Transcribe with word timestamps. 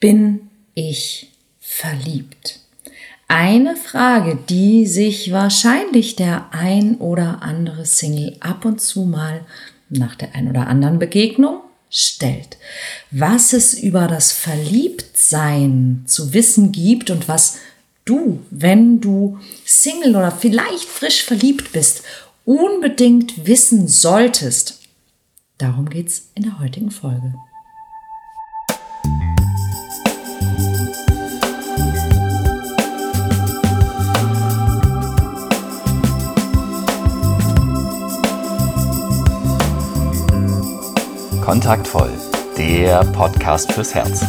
Bin 0.00 0.50
ich 0.74 1.32
verliebt? 1.58 2.60
Eine 3.26 3.74
Frage, 3.74 4.38
die 4.48 4.86
sich 4.86 5.32
wahrscheinlich 5.32 6.14
der 6.14 6.52
ein 6.52 6.98
oder 6.98 7.42
andere 7.42 7.84
Single 7.84 8.36
ab 8.38 8.64
und 8.64 8.80
zu 8.80 9.04
mal 9.04 9.44
nach 9.90 10.14
der 10.14 10.36
ein 10.36 10.48
oder 10.48 10.68
anderen 10.68 11.00
Begegnung 11.00 11.62
stellt. 11.90 12.58
Was 13.10 13.52
es 13.52 13.74
über 13.74 14.06
das 14.06 14.30
Verliebtsein 14.30 16.04
zu 16.06 16.32
wissen 16.32 16.70
gibt 16.70 17.10
und 17.10 17.26
was 17.26 17.58
du, 18.04 18.40
wenn 18.50 19.00
du 19.00 19.40
Single 19.64 20.14
oder 20.14 20.30
vielleicht 20.30 20.84
frisch 20.84 21.24
verliebt 21.24 21.72
bist, 21.72 22.02
unbedingt 22.44 23.46
wissen 23.48 23.88
solltest. 23.88 24.80
Darum 25.58 25.90
geht's 25.90 26.28
in 26.36 26.44
der 26.44 26.60
heutigen 26.60 26.92
Folge. 26.92 27.34
Kontaktvoll, 41.40 42.10
der 42.56 43.04
Podcast 43.12 43.72
fürs 43.72 43.94
Herz. 43.94 44.24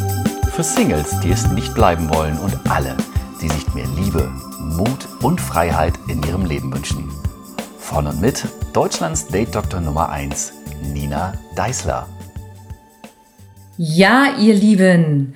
Für 0.53 0.63
Singles, 0.63 1.19
die 1.21 1.31
es 1.31 1.47
nicht 1.51 1.73
bleiben 1.73 2.09
wollen 2.13 2.37
und 2.37 2.53
alle, 2.69 2.95
die 3.41 3.49
sich 3.49 3.73
mehr 3.73 3.87
Liebe, 3.95 4.31
Mut 4.59 5.07
und 5.21 5.39
Freiheit 5.39 5.93
in 6.07 6.21
ihrem 6.23 6.45
Leben 6.45 6.73
wünschen. 6.73 7.09
Von 7.79 8.07
und 8.07 8.21
mit 8.21 8.43
Deutschlands 8.73 9.27
Date-Doktor 9.27 9.81
Nummer 9.81 10.09
1, 10.09 10.53
Nina 10.93 11.33
Deißler. 11.55 12.07
Ja, 13.77 14.35
ihr 14.37 14.53
Lieben, 14.53 15.35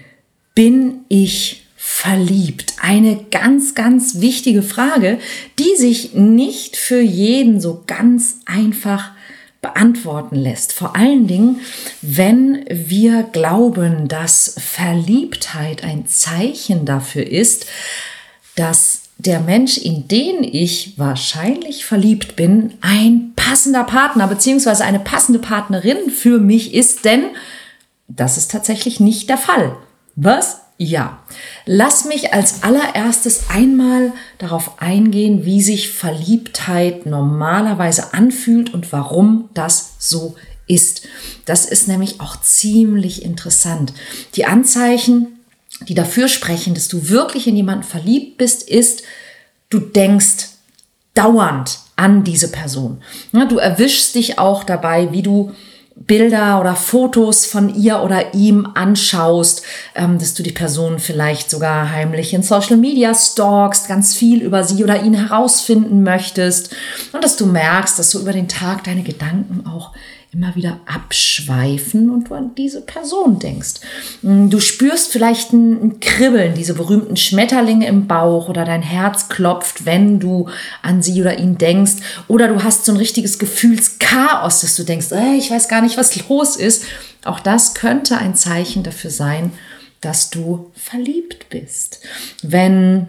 bin 0.55 1.05
ich 1.09 1.65
verliebt? 1.75 2.75
Eine 2.81 3.25
ganz, 3.31 3.75
ganz 3.75 4.19
wichtige 4.19 4.61
Frage, 4.61 5.19
die 5.59 5.75
sich 5.77 6.13
nicht 6.13 6.75
für 6.75 7.01
jeden 7.01 7.61
so 7.61 7.83
ganz 7.87 8.39
einfach 8.45 9.12
beantworten 9.63 10.35
lässt. 10.35 10.73
Vor 10.73 10.95
allen 10.95 11.25
Dingen, 11.25 11.61
wenn 12.03 12.65
wir 12.69 13.23
glauben, 13.23 14.07
dass 14.07 14.55
Verliebtheit 14.59 15.83
ein 15.83 16.05
Zeichen 16.05 16.85
dafür 16.85 17.25
ist, 17.25 17.65
dass 18.55 19.01
der 19.17 19.39
Mensch, 19.39 19.77
in 19.77 20.07
den 20.07 20.43
ich 20.43 20.93
wahrscheinlich 20.97 21.85
verliebt 21.85 22.35
bin, 22.35 22.73
ein 22.81 23.31
passender 23.35 23.83
Partner 23.83 24.27
bzw. 24.27 24.83
eine 24.83 24.99
passende 24.99 25.39
Partnerin 25.39 26.11
für 26.11 26.39
mich 26.39 26.75
ist, 26.75 27.05
denn 27.05 27.23
das 28.07 28.37
ist 28.37 28.51
tatsächlich 28.51 28.99
nicht 28.99 29.29
der 29.29 29.37
Fall. 29.37 29.77
Was? 30.15 30.62
Ja, 30.77 31.19
lass 31.65 32.05
mich 32.05 32.33
als 32.33 32.63
allererstes 32.63 33.49
einmal 33.49 34.11
darauf 34.39 34.81
eingehen, 34.81 35.45
wie 35.45 35.61
sich 35.61 35.91
Verliebtheit 35.91 37.05
normalerweise 37.05 38.13
anfühlt 38.13 38.73
und 38.73 38.91
warum 38.91 39.49
das 39.53 39.93
so 39.99 40.35
ist. 40.67 41.03
Das 41.45 41.65
ist 41.65 41.87
nämlich 41.87 42.19
auch 42.21 42.41
ziemlich 42.41 43.23
interessant. 43.23 43.93
Die 44.35 44.45
Anzeichen, 44.45 45.39
die 45.87 45.93
dafür 45.93 46.27
sprechen, 46.27 46.73
dass 46.73 46.87
du 46.87 47.09
wirklich 47.09 47.47
in 47.47 47.55
jemanden 47.55 47.83
verliebt 47.83 48.37
bist, 48.37 48.67
ist, 48.67 49.03
du 49.69 49.79
denkst 49.79 50.49
dauernd 51.13 51.79
an 51.95 52.23
diese 52.23 52.49
Person. 52.49 53.01
du 53.47 53.57
erwischst 53.57 54.15
dich 54.15 54.39
auch 54.39 54.63
dabei, 54.63 55.11
wie 55.11 55.21
du 55.21 55.53
Bilder 56.05 56.59
oder 56.59 56.75
Fotos 56.75 57.45
von 57.45 57.73
ihr 57.73 58.01
oder 58.01 58.33
ihm 58.33 58.67
anschaust, 58.73 59.63
ähm, 59.95 60.19
dass 60.19 60.33
du 60.33 60.43
die 60.43 60.51
Person 60.51 60.99
vielleicht 60.99 61.49
sogar 61.49 61.91
heimlich 61.91 62.33
in 62.33 62.43
Social 62.43 62.77
Media 62.77 63.13
stalkst, 63.13 63.87
ganz 63.87 64.15
viel 64.15 64.41
über 64.41 64.63
sie 64.63 64.83
oder 64.83 65.01
ihn 65.01 65.13
herausfinden 65.13 66.03
möchtest. 66.03 66.75
Und 67.11 67.23
dass 67.23 67.37
du 67.37 67.45
merkst, 67.45 67.97
dass 67.97 68.11
du 68.11 68.19
über 68.19 68.33
den 68.33 68.47
Tag 68.47 68.83
deine 68.83 69.03
Gedanken 69.03 69.65
auch 69.67 69.91
immer 70.33 70.55
wieder 70.55 70.79
abschweifen 70.87 72.09
und 72.09 72.29
du 72.29 72.33
an 72.33 72.55
diese 72.55 72.81
Person 72.81 73.37
denkst. 73.37 73.75
Mm, 74.23 74.49
du 74.49 74.59
spürst 74.59 75.11
vielleicht 75.11 75.53
ein 75.53 75.99
Kribbeln, 75.99 76.55
diese 76.55 76.73
berühmten 76.73 77.17
Schmetterlinge 77.17 77.85
im 77.85 78.07
Bauch 78.07 78.49
oder 78.49 78.65
dein 78.65 78.81
Herz 78.81 79.29
klopft, 79.29 79.85
wenn 79.85 80.19
du 80.19 80.49
an 80.81 81.03
sie 81.03 81.21
oder 81.21 81.37
ihn 81.37 81.59
denkst. 81.59 81.97
Oder 82.27 82.47
du 82.47 82.63
hast 82.63 82.85
so 82.85 82.91
ein 82.91 82.97
richtiges 82.97 83.37
Gefühlschaos, 83.37 84.61
dass 84.61 84.75
du 84.75 84.83
denkst, 84.83 85.07
hey, 85.11 85.37
ich 85.37 85.51
weiß 85.51 85.67
gar 85.67 85.81
nicht, 85.81 85.97
was 85.97 86.15
los 86.29 86.55
ist. 86.55 86.85
Auch 87.23 87.39
das 87.39 87.75
könnte 87.75 88.17
ein 88.17 88.35
Zeichen 88.35 88.81
dafür 88.81 89.11
sein, 89.11 89.51
dass 90.01 90.31
du 90.31 90.71
verliebt 90.75 91.49
bist. 91.49 91.99
Wenn 92.41 93.07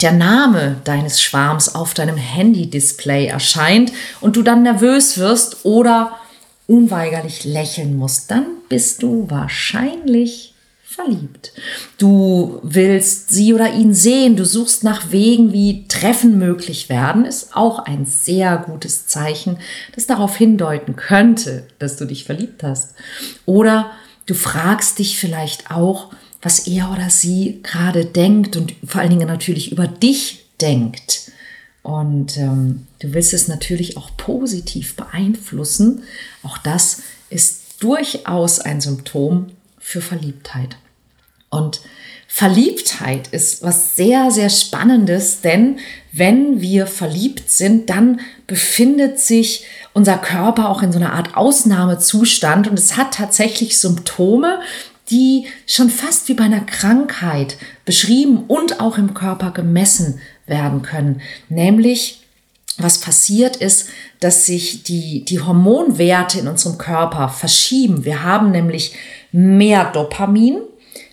der 0.00 0.12
Name 0.12 0.76
deines 0.84 1.20
Schwarms 1.20 1.74
auf 1.74 1.92
deinem 1.92 2.16
Handy-Display 2.16 3.26
erscheint 3.26 3.92
und 4.20 4.36
du 4.36 4.42
dann 4.42 4.62
nervös 4.62 5.18
wirst 5.18 5.64
oder 5.64 6.18
unweigerlich 6.66 7.44
lächeln 7.44 7.96
musst, 7.96 8.30
dann 8.30 8.46
bist 8.68 9.02
du 9.02 9.28
wahrscheinlich 9.30 10.52
verliebt. 10.92 11.52
Du 11.98 12.60
willst 12.62 13.30
sie 13.30 13.54
oder 13.54 13.72
ihn 13.72 13.94
sehen, 13.94 14.36
du 14.36 14.44
suchst 14.44 14.84
nach 14.84 15.10
Wegen, 15.10 15.52
wie 15.52 15.86
Treffen 15.88 16.38
möglich 16.38 16.88
werden, 16.88 17.24
ist 17.24 17.56
auch 17.56 17.80
ein 17.80 18.04
sehr 18.04 18.58
gutes 18.58 19.06
Zeichen, 19.06 19.58
das 19.94 20.06
darauf 20.06 20.36
hindeuten 20.36 20.96
könnte, 20.96 21.66
dass 21.78 21.96
du 21.96 22.04
dich 22.04 22.24
verliebt 22.24 22.62
hast. 22.62 22.94
Oder 23.46 23.90
du 24.26 24.34
fragst 24.34 24.98
dich 24.98 25.18
vielleicht 25.18 25.70
auch, 25.70 26.12
was 26.42 26.66
er 26.66 26.90
oder 26.92 27.08
sie 27.08 27.60
gerade 27.62 28.04
denkt 28.04 28.56
und 28.56 28.74
vor 28.84 29.00
allen 29.00 29.10
Dingen 29.10 29.28
natürlich 29.28 29.72
über 29.72 29.86
dich 29.86 30.44
denkt. 30.60 31.31
Und 31.82 32.36
ähm, 32.36 32.86
du 33.00 33.12
willst 33.12 33.34
es 33.34 33.48
natürlich 33.48 33.96
auch 33.96 34.16
positiv 34.16 34.94
beeinflussen. 34.94 36.04
Auch 36.42 36.58
das 36.58 37.02
ist 37.28 37.82
durchaus 37.82 38.60
ein 38.60 38.80
Symptom 38.80 39.48
für 39.78 40.00
Verliebtheit. 40.00 40.76
Und 41.50 41.80
Verliebtheit 42.34 43.28
ist 43.28 43.62
was 43.62 43.94
sehr, 43.94 44.30
sehr 44.30 44.48
Spannendes, 44.48 45.42
denn 45.42 45.80
wenn 46.12 46.62
wir 46.62 46.86
verliebt 46.86 47.50
sind, 47.50 47.90
dann 47.90 48.20
befindet 48.46 49.18
sich 49.18 49.66
unser 49.92 50.16
Körper 50.16 50.70
auch 50.70 50.82
in 50.82 50.92
so 50.92 50.98
einer 50.98 51.12
Art 51.12 51.36
Ausnahmezustand 51.36 52.68
und 52.68 52.78
es 52.78 52.96
hat 52.96 53.12
tatsächlich 53.12 53.78
Symptome, 53.78 54.60
die 55.10 55.46
schon 55.66 55.90
fast 55.90 56.26
wie 56.28 56.34
bei 56.34 56.44
einer 56.44 56.60
Krankheit 56.60 57.58
beschrieben 57.84 58.44
und 58.48 58.80
auch 58.80 58.96
im 58.96 59.12
Körper 59.12 59.50
gemessen 59.50 60.18
werden 60.46 60.82
können. 60.82 61.20
Nämlich, 61.48 62.22
was 62.78 63.00
passiert 63.00 63.56
ist, 63.56 63.88
dass 64.20 64.46
sich 64.46 64.82
die, 64.82 65.24
die 65.24 65.40
Hormonwerte 65.40 66.38
in 66.38 66.48
unserem 66.48 66.78
Körper 66.78 67.28
verschieben. 67.28 68.04
Wir 68.04 68.22
haben 68.22 68.50
nämlich 68.50 68.94
mehr 69.30 69.90
Dopamin, 69.92 70.58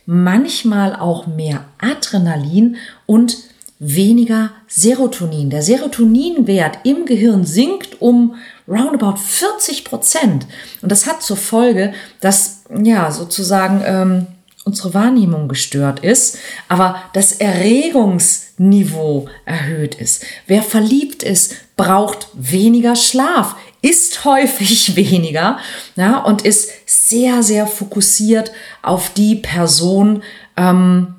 manchmal 0.05 0.95
auch 0.95 1.27
mehr 1.27 1.65
Adrenalin 1.79 2.77
und 3.05 3.37
weniger 3.79 4.51
Serotonin. 4.67 5.49
Der 5.49 5.61
Serotoninwert 5.61 6.79
im 6.83 7.05
Gehirn 7.05 7.45
sinkt 7.45 8.01
um 8.01 8.35
roundabout 8.67 9.17
40 9.17 9.85
Prozent. 9.85 10.45
Und 10.81 10.91
das 10.91 11.07
hat 11.07 11.21
zur 11.23 11.37
Folge, 11.37 11.93
dass 12.19 12.63
ja 12.83 13.11
sozusagen 13.11 13.81
ähm, 13.85 14.27
unsere 14.65 14.93
Wahrnehmung 14.93 15.47
gestört 15.47 16.01
ist, 16.01 16.37
aber 16.67 17.01
das 17.13 17.33
Erregungsniveau 17.33 19.27
erhöht 19.45 19.95
ist. 19.95 20.25
Wer 20.47 20.61
verliebt 20.61 21.23
ist, 21.23 21.55
braucht 21.75 22.27
weniger 22.33 22.95
Schlaf, 22.95 23.55
isst 23.81 24.25
häufig 24.25 24.95
weniger 24.95 25.59
ja, 25.95 26.19
und 26.19 26.43
ist 26.43 26.69
sehr, 26.85 27.43
sehr 27.43 27.67
fokussiert 27.67 28.51
auf 28.81 29.13
die 29.13 29.35
Person, 29.35 30.23
ähm, 30.57 31.15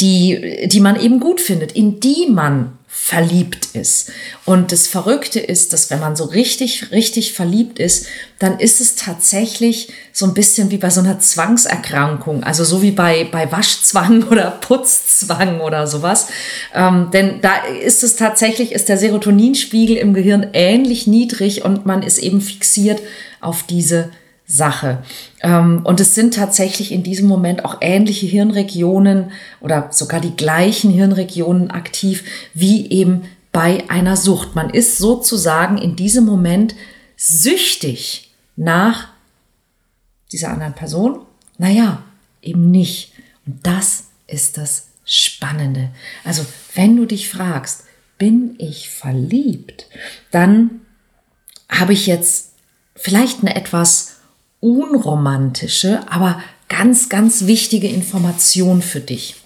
die, 0.00 0.66
die 0.66 0.80
man 0.80 1.00
eben 1.00 1.20
gut 1.20 1.40
findet, 1.40 1.72
in 1.72 2.00
die 2.00 2.26
man 2.30 2.78
verliebt 3.04 3.68
ist. 3.74 4.10
Und 4.46 4.72
das 4.72 4.86
Verrückte 4.86 5.38
ist, 5.38 5.74
dass 5.74 5.90
wenn 5.90 6.00
man 6.00 6.16
so 6.16 6.24
richtig, 6.24 6.90
richtig 6.90 7.34
verliebt 7.34 7.78
ist, 7.78 8.06
dann 8.38 8.58
ist 8.58 8.80
es 8.80 8.96
tatsächlich 8.96 9.92
so 10.10 10.24
ein 10.24 10.32
bisschen 10.32 10.70
wie 10.70 10.78
bei 10.78 10.88
so 10.88 11.00
einer 11.00 11.18
Zwangserkrankung, 11.18 12.44
also 12.44 12.64
so 12.64 12.80
wie 12.80 12.92
bei, 12.92 13.28
bei 13.30 13.52
Waschzwang 13.52 14.22
oder 14.30 14.52
Putzzwang 14.52 15.60
oder 15.60 15.86
sowas. 15.86 16.28
Ähm, 16.74 17.10
denn 17.12 17.42
da 17.42 17.56
ist 17.82 18.04
es 18.04 18.16
tatsächlich, 18.16 18.72
ist 18.72 18.88
der 18.88 18.96
Serotoninspiegel 18.96 19.98
im 19.98 20.14
Gehirn 20.14 20.46
ähnlich 20.54 21.06
niedrig 21.06 21.62
und 21.62 21.84
man 21.84 22.02
ist 22.02 22.16
eben 22.16 22.40
fixiert 22.40 23.02
auf 23.42 23.64
diese 23.64 24.12
Sache. 24.46 25.02
Ähm, 25.42 25.80
und 25.84 26.00
es 26.00 26.14
sind 26.14 26.34
tatsächlich 26.34 26.92
in 26.92 27.02
diesem 27.02 27.26
Moment 27.26 27.64
auch 27.64 27.78
ähnliche 27.80 28.26
Hirnregionen 28.26 29.32
oder 29.60 29.88
sogar 29.90 30.20
die 30.20 30.36
gleichen 30.36 30.90
Hirnregionen 30.90 31.70
aktiv 31.70 32.24
wie 32.52 32.90
eben 32.90 33.22
bei 33.52 33.88
einer 33.88 34.16
Sucht. 34.16 34.54
Man 34.54 34.70
ist 34.70 34.98
sozusagen 34.98 35.78
in 35.78 35.96
diesem 35.96 36.24
Moment 36.24 36.74
süchtig 37.16 38.34
nach 38.56 39.08
dieser 40.32 40.50
anderen 40.50 40.74
Person. 40.74 41.20
Naja, 41.56 42.02
eben 42.42 42.70
nicht. 42.70 43.12
Und 43.46 43.66
das 43.66 44.04
ist 44.26 44.58
das 44.58 44.88
Spannende. 45.06 45.90
Also, 46.24 46.44
wenn 46.74 46.96
du 46.96 47.06
dich 47.06 47.28
fragst, 47.28 47.84
bin 48.18 48.56
ich 48.58 48.90
verliebt, 48.90 49.86
dann 50.30 50.80
habe 51.68 51.92
ich 51.92 52.06
jetzt 52.06 52.52
vielleicht 52.96 53.40
eine 53.40 53.54
etwas 53.54 54.13
unromantische, 54.64 56.00
aber 56.10 56.40
ganz, 56.70 57.10
ganz 57.10 57.46
wichtige 57.46 57.88
Information 57.88 58.80
für 58.80 59.00
dich. 59.00 59.36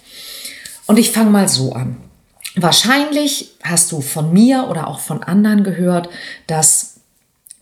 Und 0.87 0.97
ich 0.97 1.11
fange 1.11 1.29
mal 1.29 1.49
so 1.49 1.73
an. 1.73 1.97
Wahrscheinlich 2.55 3.51
hast 3.61 3.91
du 3.91 4.01
von 4.01 4.31
mir 4.31 4.67
oder 4.69 4.87
auch 4.87 4.99
von 4.99 5.21
anderen 5.21 5.63
gehört, 5.63 6.09
dass 6.47 6.95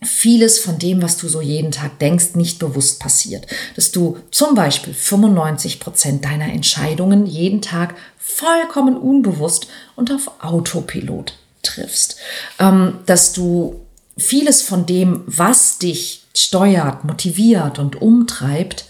vieles 0.02 0.60
von 0.60 0.78
dem, 0.78 1.02
was 1.02 1.16
du 1.16 1.28
so 1.28 1.40
jeden 1.40 1.72
Tag 1.72 1.98
denkst, 1.98 2.34
nicht 2.34 2.60
bewusst 2.60 3.00
passiert. 3.00 3.46
Dass 3.74 3.90
du 3.90 4.18
zum 4.30 4.54
Beispiel 4.54 4.94
95 4.94 5.80
Prozent 5.80 6.24
deiner 6.24 6.52
Entscheidungen 6.52 7.26
jeden 7.26 7.60
Tag 7.60 7.96
vollkommen 8.18 8.96
unbewusst 8.96 9.66
und 9.96 10.12
auf 10.12 10.30
Autopilot 10.40 11.34
triffst. 11.62 12.16
Ähm, 12.60 13.00
dass 13.06 13.32
du 13.32 13.80
vieles 14.16 14.62
von 14.62 14.86
dem, 14.86 15.22
was 15.26 15.78
dich 15.78 16.22
steuert, 16.38 17.04
motiviert 17.04 17.78
und 17.78 18.00
umtreibt, 18.00 18.84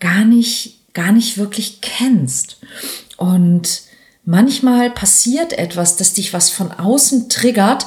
gar 0.00 0.24
nicht, 0.24 0.92
gar 0.94 1.12
nicht 1.12 1.38
wirklich 1.38 1.80
kennst. 1.80 2.58
Und 3.16 3.82
manchmal 4.24 4.90
passiert 4.90 5.52
etwas, 5.52 5.96
dass 5.96 6.14
dich 6.14 6.32
was 6.32 6.50
von 6.50 6.72
außen 6.72 7.28
triggert 7.28 7.86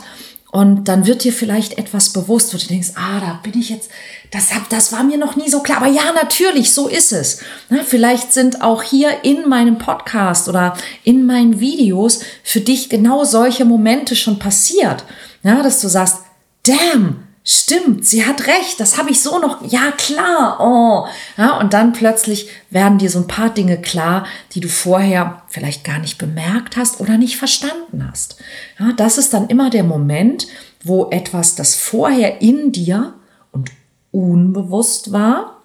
und 0.52 0.86
dann 0.86 1.06
wird 1.06 1.24
dir 1.24 1.34
vielleicht 1.34 1.78
etwas 1.78 2.14
bewusst, 2.14 2.54
wo 2.54 2.58
du 2.58 2.66
denkst, 2.68 2.94
ah, 2.96 3.20
da 3.20 3.40
bin 3.44 3.60
ich 3.60 3.70
jetzt, 3.70 3.90
das, 4.32 4.56
hab, 4.56 4.70
das 4.70 4.94
war 4.94 5.04
mir 5.04 5.18
noch 5.18 5.36
nie 5.36 5.50
so 5.50 5.62
klar. 5.62 5.78
Aber 5.78 5.88
ja, 5.88 6.14
natürlich, 6.14 6.74
so 6.74 6.88
ist 6.88 7.12
es. 7.12 7.42
Na, 7.70 7.84
vielleicht 7.84 8.32
sind 8.32 8.62
auch 8.62 8.82
hier 8.82 9.24
in 9.24 9.50
meinem 9.50 9.78
Podcast 9.78 10.48
oder 10.48 10.78
in 11.04 11.26
meinen 11.26 11.60
Videos 11.60 12.22
für 12.44 12.62
dich 12.62 12.90
genau 12.90 13.26
solche 13.26 13.66
Momente 13.66 14.16
schon 14.16 14.40
passiert. 14.40 15.04
Ja, 15.44 15.62
dass 15.62 15.82
du 15.82 15.90
sagst, 15.90 16.20
damn, 16.66 17.27
stimmt, 17.48 18.06
sie 18.06 18.26
hat 18.26 18.46
recht, 18.46 18.78
das 18.80 18.98
habe 18.98 19.10
ich 19.10 19.22
so 19.22 19.40
noch, 19.40 19.66
ja 19.66 19.92
klar, 19.92 20.58
oh. 20.60 21.08
Ja, 21.38 21.58
und 21.60 21.74
dann 21.74 21.94
plötzlich 21.94 22.50
werden 22.70 22.98
dir 22.98 23.10
so 23.10 23.20
ein 23.20 23.28
paar 23.28 23.50
Dinge 23.50 23.82
klar, 23.82 24.28
die 24.52 24.60
du 24.60 24.68
vorher 24.68 25.44
vielleicht 25.48 25.86
gar 25.86 26.00
nicht 26.00 26.18
bemerkt 26.18 26.76
hast 26.76 27.00
oder 27.00 27.18
nicht 27.18 27.38
verstanden 27.38 28.06
hast. 28.10 28.36
Ja, 28.78 28.92
das 28.92 29.18
ist 29.18 29.34
dann 29.34 29.48
immer 29.48 29.70
der 29.70 29.86
Moment, 29.86 30.48
wo 30.84 31.10
etwas, 31.10 31.56
das 31.56 31.76
vorher 31.76 32.42
in 32.42 32.74
dir 32.74 33.14
und 33.54 33.72
unbewusst 34.12 35.14
war, 35.14 35.62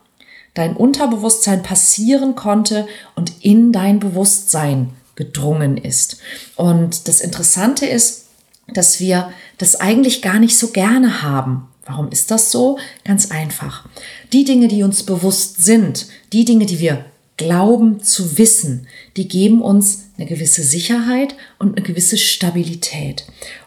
dein 0.55 0.77
Unterbewusstsein 0.77 1.65
passieren 1.65 2.37
konnte 2.37 2.87
und 3.17 3.33
in 3.45 3.73
dein 3.73 3.99
Bewusstsein 3.99 4.91
gedrungen 5.17 5.77
ist. 5.77 6.19
Und 6.55 7.09
das 7.09 7.21
Interessante 7.21 7.87
ist, 7.87 8.27
dass 8.69 9.01
wir 9.01 9.33
das 9.59 9.81
eigentlich 9.81 10.23
gar 10.23 10.39
nicht 10.39 10.57
so 10.57 10.69
gerne 10.69 11.23
haben. 11.23 11.69
Warum 11.85 12.11
ist 12.11 12.31
das 12.31 12.51
so? 12.51 12.79
Ganz 13.05 13.31
einfach. 13.31 13.87
Die 14.33 14.45
Dinge, 14.45 14.69
die 14.69 14.83
uns 14.83 15.03
bewusst 15.03 15.65
sind, 15.65 16.07
die 16.33 16.45
Dinge, 16.45 16.67
die 16.67 16.79
wir 16.79 17.05
glauben 17.37 18.03
zu 18.03 18.39
wissen, 18.39 18.87
die 19.17 19.27
geben 19.27 19.63
uns 19.63 20.11
eine 20.17 20.27
gewisse 20.27 20.63
Sicherheit 20.63 21.35
und 21.59 21.77
eine 21.77 21.87
gewisse 21.87 22.19
Stabilität. 22.19 23.25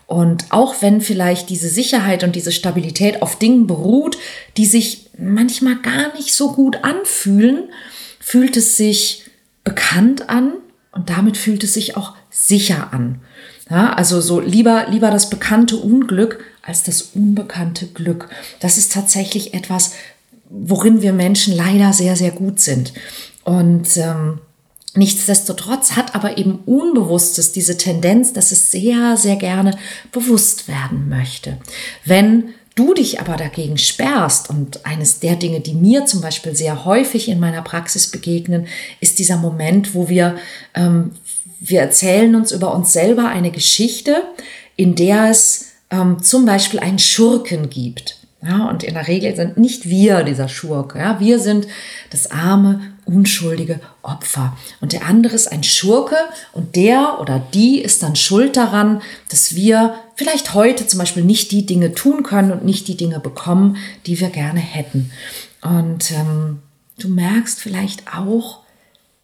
Und 0.07 0.45
auch 0.51 0.81
wenn 0.81 1.01
vielleicht 1.01 1.49
diese 1.49 1.67
Sicherheit 1.67 2.23
und 2.23 2.35
diese 2.35 2.51
Stabilität 2.51 3.21
auf 3.21 3.37
Dingen 3.37 3.67
beruht, 3.67 4.17
die 4.55 4.65
sich 4.65 5.09
manchmal 5.17 5.77
gar 5.77 6.13
nicht 6.15 6.33
so 6.33 6.53
gut 6.53 6.83
anfühlen, 6.83 7.69
fühlt 8.19 8.55
es 8.55 8.77
sich 8.77 9.23
bekannt 9.63 10.29
an 10.29 10.53
und 10.91 11.09
damit 11.09 11.37
fühlt 11.37 11.63
es 11.63 11.73
sich 11.73 11.97
auch 11.97 12.13
sicher 12.29 12.93
an. 12.93 13.21
Ja, 13.69 13.93
also 13.93 14.21
so 14.21 14.39
lieber, 14.39 14.85
lieber 14.89 15.09
das 15.09 15.29
bekannte 15.29 15.77
Unglück 15.77 16.43
als 16.65 16.83
das 16.83 17.01
unbekannte 17.13 17.87
Glück. 17.87 18.29
Das 18.59 18.77
ist 18.77 18.91
tatsächlich 18.91 19.53
etwas, 19.53 19.91
worin 20.49 21.01
wir 21.01 21.13
Menschen 21.13 21.55
leider 21.55 21.93
sehr, 21.93 22.15
sehr 22.15 22.31
gut 22.31 22.59
sind. 22.59 22.93
Und 23.43 23.97
ähm, 23.97 24.39
nichtsdestotrotz 24.95 25.91
hat 25.91 26.15
aber 26.15 26.37
eben 26.37 26.59
Unbewusstes 26.65 27.51
diese 27.51 27.77
Tendenz, 27.77 28.33
dass 28.33 28.51
es 28.51 28.71
sehr, 28.71 29.17
sehr 29.17 29.35
gerne 29.35 29.77
bewusst 30.11 30.67
werden 30.67 31.07
möchte. 31.09 31.57
Wenn 32.03 32.49
du 32.75 32.93
dich 32.93 33.19
aber 33.19 33.37
dagegen 33.37 33.77
sperrst 33.77 34.49
und 34.49 34.85
eines 34.85 35.19
der 35.19 35.35
Dinge, 35.35 35.61
die 35.61 35.73
mir 35.73 36.05
zum 36.05 36.21
Beispiel 36.21 36.55
sehr 36.55 36.85
häufig 36.85 37.29
in 37.29 37.39
meiner 37.39 37.61
Praxis 37.61 38.11
begegnen, 38.11 38.67
ist 38.99 39.19
dieser 39.19 39.37
Moment, 39.37 39.93
wo 39.93 40.09
wir 40.09 40.35
ähm, 40.73 41.11
wir 41.59 41.81
erzählen 41.81 42.35
uns 42.35 42.51
über 42.51 42.75
uns 42.75 42.93
selber 42.93 43.29
eine 43.29 43.51
Geschichte, 43.51 44.23
in 44.75 44.95
der 44.95 45.29
es 45.29 45.74
ähm, 45.95 46.21
zum 46.21 46.45
Beispiel 46.45 46.79
einen 46.79 46.99
Schurken 46.99 47.69
gibt. 47.69 48.17
Ja, 48.41 48.69
und 48.69 48.83
in 48.83 48.93
der 48.93 49.07
Regel 49.07 49.35
sind 49.35 49.57
nicht 49.57 49.89
wir 49.89 50.21
dieser 50.23 50.47
Schurke. 50.47 50.99
Ja, 50.99 51.19
wir 51.19 51.39
sind 51.39 51.67
das 52.11 52.29
arme, 52.29 52.81
unschuldige 53.05 53.79
Opfer. 54.03 54.55
Und 54.81 54.93
der 54.93 55.05
andere 55.05 55.33
ist 55.33 55.51
ein 55.51 55.63
Schurke 55.63 56.15
und 56.53 56.75
der 56.75 57.19
oder 57.19 57.39
die 57.53 57.81
ist 57.81 58.03
dann 58.03 58.15
schuld 58.15 58.55
daran, 58.55 59.01
dass 59.29 59.55
wir 59.55 59.95
vielleicht 60.15 60.53
heute 60.53 60.85
zum 60.85 60.99
Beispiel 60.99 61.23
nicht 61.23 61.51
die 61.51 61.65
Dinge 61.65 61.95
tun 61.95 62.21
können 62.21 62.51
und 62.51 62.63
nicht 62.63 62.87
die 62.87 62.97
Dinge 62.97 63.19
bekommen, 63.19 63.77
die 64.05 64.19
wir 64.19 64.29
gerne 64.29 64.59
hätten. 64.59 65.11
Und 65.63 66.11
ähm, 66.11 66.59
du 66.99 67.07
merkst 67.07 67.59
vielleicht 67.59 68.03
auch, 68.15 68.59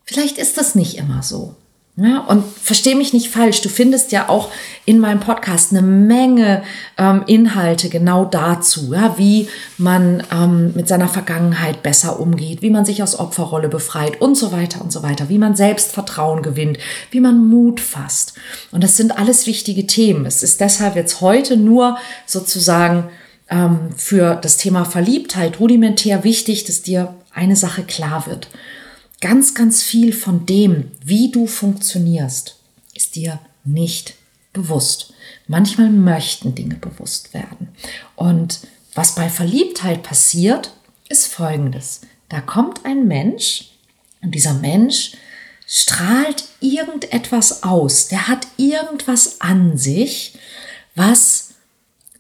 vielleicht 0.04 0.40
ist 0.40 0.58
das 0.58 0.74
nicht 0.74 0.98
immer 0.98 1.22
so. 1.22 1.56
Ja, 1.98 2.20
und 2.20 2.46
verstehe 2.46 2.96
mich 2.96 3.12
nicht 3.12 3.30
falsch, 3.30 3.60
du 3.62 3.68
findest 3.68 4.14
ja 4.14 4.30
auch 4.30 4.50
in 4.86 4.98
meinem 4.98 5.20
Podcast 5.20 5.72
eine 5.72 5.82
Menge 5.82 6.64
ähm, 6.98 7.24
Inhalte 7.28 7.90
genau 7.90 8.24
dazu, 8.24 8.94
ja, 8.94 9.18
wie 9.18 9.50
man 9.78 10.24
ähm, 10.32 10.72
mit 10.74 10.88
seiner 10.88 11.10
Vergangenheit 11.10 11.84
besser 11.84 12.18
umgeht, 12.18 12.62
wie 12.62 12.70
man 12.70 12.86
sich 12.86 13.04
aus 13.04 13.20
Opferrolle 13.20 13.68
befreit 13.68 14.22
und 14.22 14.36
so 14.36 14.54
weiter 14.54 14.82
und 14.82 14.94
so 14.94 15.04
weiter, 15.04 15.28
wie 15.28 15.38
man 15.38 15.58
Selbstvertrauen 15.58 16.44
gewinnt, 16.44 16.78
wie 17.12 17.20
man 17.20 17.50
Mut 17.50 17.82
fasst. 17.82 18.36
Und 18.72 18.86
das 18.86 18.96
sind 18.96 19.18
alles 19.18 19.46
wichtige 19.46 19.86
Themen. 19.86 20.26
Es 20.26 20.44
ist 20.44 20.62
deshalb 20.62 20.96
jetzt 20.96 21.20
heute 21.20 21.58
nur 21.58 21.98
sozusagen 22.26 23.10
ähm, 23.50 23.90
für 23.98 24.36
das 24.36 24.56
Thema 24.56 24.86
Verliebtheit 24.86 25.60
rudimentär 25.60 26.24
wichtig, 26.24 26.64
dass 26.64 26.82
dir 26.84 27.16
eine 27.34 27.58
Sache 27.58 27.84
klar 27.84 28.28
wird 28.28 28.48
ganz, 29.22 29.54
ganz 29.54 29.84
viel 29.84 30.14
von 30.14 30.46
dem, 30.46 30.92
wie 31.04 31.32
du 31.32 31.48
funktionierst, 31.48 32.58
ist 32.94 33.16
dir 33.16 33.40
nicht 33.64 34.16
bewusst. 34.52 35.14
Manchmal 35.48 35.90
möchten 35.90 36.56
Dinge 36.56 36.76
bewusst 36.76 37.34
werden. 37.34 37.70
Und 38.16 38.60
was 38.94 39.16
bei 39.16 39.30
Verliebtheit 39.30 40.04
passiert, 40.04 40.74
ist 41.08 41.28
Folgendes. 41.28 42.02
Da 42.30 42.42
kommt 42.42 42.86
ein 42.86 43.08
Mensch 43.08 43.70
und 44.22 44.36
dieser 44.36 44.54
Mensch 44.54 45.14
strahlt 45.68 46.46
irgendetwas 46.60 47.64
aus. 47.64 48.08
Der 48.08 48.28
hat 48.28 48.48
irgendwas 48.58 49.40
an 49.40 49.78
sich, 49.78 50.34
was 50.96 51.54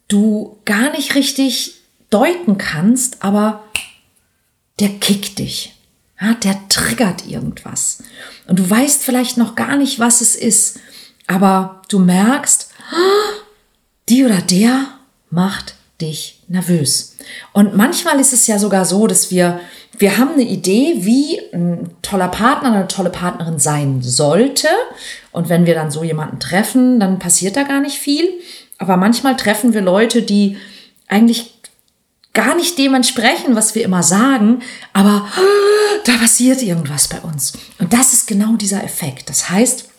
du 0.07 0.57
gar 0.65 0.91
nicht 0.91 1.15
richtig 1.15 1.75
deuten 2.09 2.57
kannst, 2.57 3.23
aber 3.23 3.63
der 4.79 4.89
kickt 4.99 5.39
dich. 5.39 5.70
Ja, 6.21 6.35
der 6.35 6.67
triggert 6.69 7.25
irgendwas. 7.25 8.03
Und 8.47 8.59
du 8.59 8.69
weißt 8.69 9.03
vielleicht 9.03 9.37
noch 9.37 9.55
gar 9.55 9.75
nicht, 9.75 9.99
was 9.99 10.21
es 10.21 10.35
ist, 10.35 10.79
aber 11.25 11.81
du 11.89 11.99
merkst, 11.99 12.69
die 14.07 14.23
oder 14.23 14.41
der 14.41 14.87
macht 15.29 15.75
dich 15.99 16.43
nervös. 16.47 17.17
Und 17.53 17.75
manchmal 17.75 18.19
ist 18.19 18.33
es 18.33 18.47
ja 18.47 18.59
sogar 18.59 18.85
so, 18.85 19.07
dass 19.07 19.31
wir, 19.31 19.59
wir 19.97 20.17
haben 20.17 20.33
eine 20.33 20.43
Idee, 20.43 20.95
wie 20.97 21.39
ein 21.53 21.89
toller 22.01 22.27
Partner, 22.27 22.73
eine 22.73 22.87
tolle 22.87 23.09
Partnerin 23.09 23.59
sein 23.59 24.01
sollte. 24.01 24.67
Und 25.31 25.49
wenn 25.49 25.65
wir 25.65 25.75
dann 25.75 25.91
so 25.91 26.03
jemanden 26.03 26.39
treffen, 26.39 26.99
dann 26.99 27.19
passiert 27.19 27.55
da 27.55 27.63
gar 27.63 27.79
nicht 27.79 27.97
viel. 27.97 28.27
Aber 28.77 28.97
manchmal 28.97 29.37
treffen 29.37 29.73
wir 29.73 29.81
Leute, 29.81 30.21
die 30.23 30.57
eigentlich 31.07 31.60
gar 32.33 32.55
nicht 32.55 32.77
dem 32.77 32.93
entsprechen, 32.93 33.55
was 33.55 33.75
wir 33.75 33.83
immer 33.83 34.03
sagen, 34.03 34.61
aber 34.93 35.27
da 36.05 36.17
passiert 36.17 36.61
irgendwas 36.61 37.07
bei 37.07 37.19
uns. 37.19 37.53
Und 37.79 37.93
das 37.93 38.13
ist 38.13 38.27
genau 38.27 38.55
dieser 38.55 38.83
Effekt. 38.83 39.29
Das 39.29 39.49
heißt, 39.49 39.89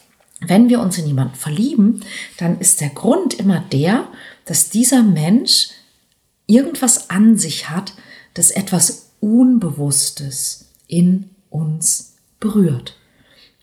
wenn 0.41 0.69
wir 0.69 0.81
uns 0.81 0.99
in 0.99 1.07
jemanden 1.07 1.35
verlieben, 1.35 2.05
dann 2.39 2.59
ist 2.59 2.81
der 2.81 2.89
Grund 2.89 3.35
immer 3.35 3.63
der, 3.73 4.09
dass 4.45 4.71
dieser 4.71 5.03
Mensch 5.03 5.69
irgendwas 6.47 7.11
an 7.11 7.39
sich 7.39 7.71
hat, 7.71 7.95
das 8.35 8.51
etwas 8.51 9.11
Unbewusstes 9.21 10.67
in 10.89 11.31
uns 11.51 12.15
berührt. 12.41 12.97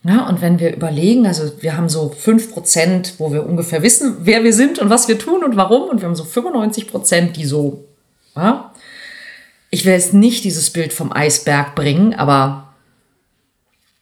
Ja, 0.04 0.30
und 0.30 0.40
wenn 0.40 0.60
wir 0.60 0.74
überlegen, 0.74 1.28
also 1.28 1.52
wir 1.62 1.76
haben 1.76 1.90
so 1.90 2.10
fünf 2.18 2.54
Prozent, 2.54 3.16
wo 3.18 3.34
wir 3.34 3.46
ungefähr 3.46 3.84
wissen, 3.84 4.20
wer 4.22 4.46
wir 4.46 4.54
sind 4.54 4.80
und 4.80 4.90
was 4.90 5.10
wir 5.10 5.20
tun 5.20 5.44
und 5.44 5.58
warum, 5.58 5.90
und 5.90 6.00
wir 6.00 6.08
haben 6.08 6.16
so 6.16 6.24
95 6.24 6.88
Prozent, 6.88 7.36
die 7.36 7.44
so 7.44 7.89
ja? 8.36 8.74
Ich 9.72 9.86
will 9.86 9.94
jetzt 9.94 10.14
nicht 10.14 10.44
dieses 10.44 10.72
Bild 10.72 10.94
vom 10.94 11.12
Eisberg 11.14 11.76
bringen, 11.76 12.16
aber 12.16 12.70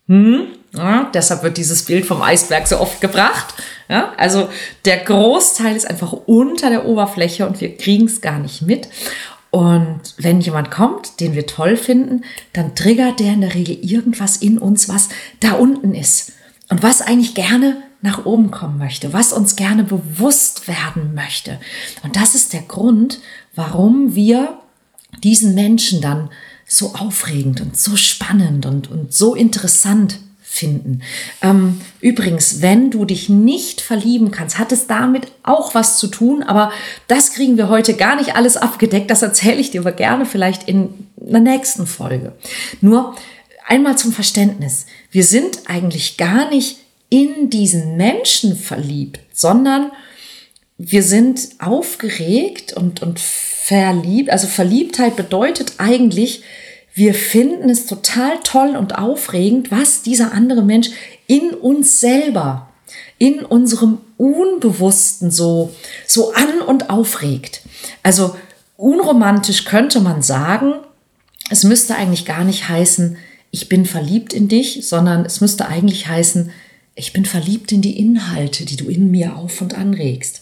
Hm? 0.07 0.48
Ja, 0.74 1.10
deshalb 1.13 1.43
wird 1.43 1.57
dieses 1.57 1.84
Bild 1.84 2.05
vom 2.05 2.22
Eisberg 2.22 2.67
so 2.67 2.79
oft 2.79 3.01
gebracht. 3.01 3.55
Ja, 3.89 4.13
also 4.17 4.50
der 4.86 4.98
Großteil 4.98 5.75
ist 5.75 5.89
einfach 5.89 6.12
unter 6.12 6.69
der 6.69 6.86
Oberfläche 6.86 7.48
und 7.48 7.62
wir 7.62 7.75
kriegen 7.77 8.05
es 8.05 8.22
gar 8.22 8.39
nicht 8.39 8.62
mit. 8.62 8.89
Und 9.50 10.01
wenn 10.17 10.41
jemand 10.41 10.72
kommt, 10.72 11.19
den 11.19 11.34
wir 11.34 11.48
toll 11.48 11.77
finden, 11.77 12.24
dann 12.53 12.75
triggert 12.75 13.19
der 13.19 13.34
in 13.34 13.41
der 13.41 13.55
Regel 13.55 13.77
irgendwas 13.81 14.38
in 14.38 14.57
uns, 14.57 14.89
was 14.89 15.10
da 15.39 15.53
unten 15.53 15.96
ist 15.96 16.34
und 16.69 16.84
was 16.84 17.01
eigentlich 17.01 17.34
gerne 17.34 17.77
nach 18.01 18.25
oben 18.25 18.51
kommen 18.51 18.77
möchte, 18.77 19.13
was 19.13 19.34
uns 19.34 19.56
gerne 19.56 19.84
bewusst 19.84 20.68
werden 20.68 21.16
möchte. 21.16 21.60
Und 22.04 22.16
das 22.16 22.36
ist 22.36 22.54
der 22.54 22.62
Grund, 22.62 23.20
warum 23.56 24.13
wir 24.16 24.60
diesen 25.24 25.56
Menschen 25.56 26.01
dann 26.01 26.30
so 26.68 26.94
aufregend 26.94 27.62
und 27.62 27.77
so 27.77 27.96
spannend 27.96 28.66
und, 28.66 28.92
und 28.92 29.13
so 29.13 29.34
interessant 29.36 30.20
finden. 30.42 31.01
Ähm, 31.42 31.82
übrigens, 32.01 32.62
wenn 32.62 32.89
du 32.92 33.06
dich 33.06 33.30
nicht 33.30 33.80
verlieben 33.80 34.32
kannst, 34.32 34.58
hat 34.58 34.72
es 34.72 34.88
damit 34.88 35.27
auch 35.44 35.75
was 35.75 35.98
zu 35.98 36.08
tun, 36.08 36.44
aber 36.44 36.72
das 37.08 37.34
kriegen 37.34 37.58
wir 37.58 37.70
heute 37.70 37.94
gar 37.94 38.16
nicht 38.16 38.36
alles 38.36 38.58
abgedeckt. 38.58 39.12
Das 39.12 39.22
erzähle 39.22 39.58
ich 39.58 39.72
dir 39.72 39.82
aber 39.82 39.92
gerne 39.92 40.25
vielleicht 40.25 40.68
in 40.68 41.08
der 41.16 41.42
nächsten 41.42 41.86
Folge. 41.86 42.34
Nur 42.82 43.16
einmal 43.68 43.98
zum 43.98 44.12
Verständnis. 44.12 44.88
Wir 45.12 45.24
sind 45.24 45.62
eigentlich 45.68 46.18
gar 46.18 46.50
nicht 46.50 46.77
in 47.10 47.50
diesen 47.50 47.98
Menschen 47.98 48.56
verliebt, 48.56 49.20
sondern 49.34 49.92
wir 50.78 51.04
sind 51.04 51.50
aufgeregt 51.60 52.74
und, 52.74 53.02
und 53.02 53.20
verliebt. 53.20 54.30
Also 54.30 54.48
Verliebtheit 54.48 55.16
bedeutet 55.16 55.74
eigentlich, 55.78 56.44
wir 56.94 57.14
finden 57.14 57.70
es 57.70 57.86
total 57.86 58.40
toll 58.44 58.76
und 58.76 58.98
aufregend, 58.98 59.72
was 59.72 60.02
dieser 60.02 60.34
andere 60.34 60.64
Mensch 60.64 60.90
in 61.28 61.52
uns 61.52 62.00
selber, 62.00 62.70
in 63.18 63.46
unserem 63.46 64.00
Unbewussten 64.18 65.32
so, 65.32 65.74
so 66.06 66.34
an 66.34 66.62
und 66.62 66.90
aufregt. 66.90 67.62
Also 68.04 68.36
unromantisch 68.78 69.66
könnte 69.66 70.00
man 70.00 70.22
sagen, 70.22 70.74
es 71.50 71.64
müsste 71.64 71.96
eigentlich 71.96 72.26
gar 72.26 72.44
nicht 72.44 72.68
heißen, 72.68 73.18
ich 73.52 73.70
bin 73.70 73.86
verliebt 73.86 74.34
in 74.34 74.48
dich, 74.48 74.88
sondern 74.88 75.26
es 75.26 75.40
müsste 75.42 75.68
eigentlich 75.68 76.08
heißen, 76.08 76.52
ich 76.98 77.13
bin 77.13 77.25
verliebt 77.25 77.72
in 77.72 77.82
die 77.82 78.00
Inhalte, 78.00 78.66
die 78.66 78.75
du 78.75 78.89
in 78.89 79.12
mir 79.12 79.36
auf 79.36 79.62
und 79.62 79.75
anregst. 79.75 80.42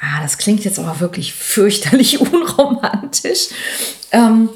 Ah, 0.00 0.20
das 0.22 0.38
klingt 0.38 0.64
jetzt 0.64 0.78
aber 0.78 1.00
wirklich 1.00 1.32
fürchterlich 1.32 2.20
unromantisch. 2.32 3.48
Ähm, 4.10 4.48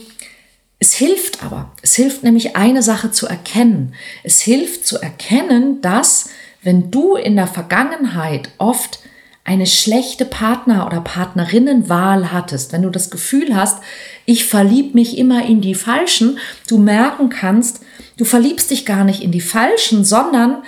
es 0.81 0.95
hilft 0.95 1.43
aber. 1.43 1.73
Es 1.81 1.95
hilft 1.95 2.25
nämlich 2.25 2.57
eine 2.57 2.83
Sache 2.83 3.13
zu 3.13 3.27
erkennen. 3.27 3.95
Es 4.25 4.41
hilft 4.41 4.87
zu 4.87 4.99
erkennen, 4.99 5.81
dass 5.81 6.29
wenn 6.63 6.91
du 6.91 7.15
in 7.15 7.37
der 7.37 7.47
Vergangenheit 7.47 8.51
oft 8.59 9.01
eine 9.45 9.67
schlechte 9.67 10.25
Partner- 10.25 10.87
oder 10.87 11.01
Partnerinnenwahl 11.01 12.33
hattest, 12.33 12.73
wenn 12.73 12.83
du 12.83 12.91
das 12.91 13.11
Gefühl 13.11 13.57
hast, 13.57 13.79
ich 14.27 14.45
verlieb 14.45 14.95
mich 14.95 15.17
immer 15.17 15.47
in 15.47 15.61
die 15.61 15.75
Falschen, 15.75 16.39
du 16.69 16.79
merken 16.79 17.31
kannst, 17.31 17.81
du 18.17 18.25
verliebst 18.25 18.71
dich 18.71 18.85
gar 18.85 19.05
nicht 19.05 19.23
in 19.23 19.33
die 19.33 19.41
Falschen, 19.41 20.05
sondern 20.05 20.63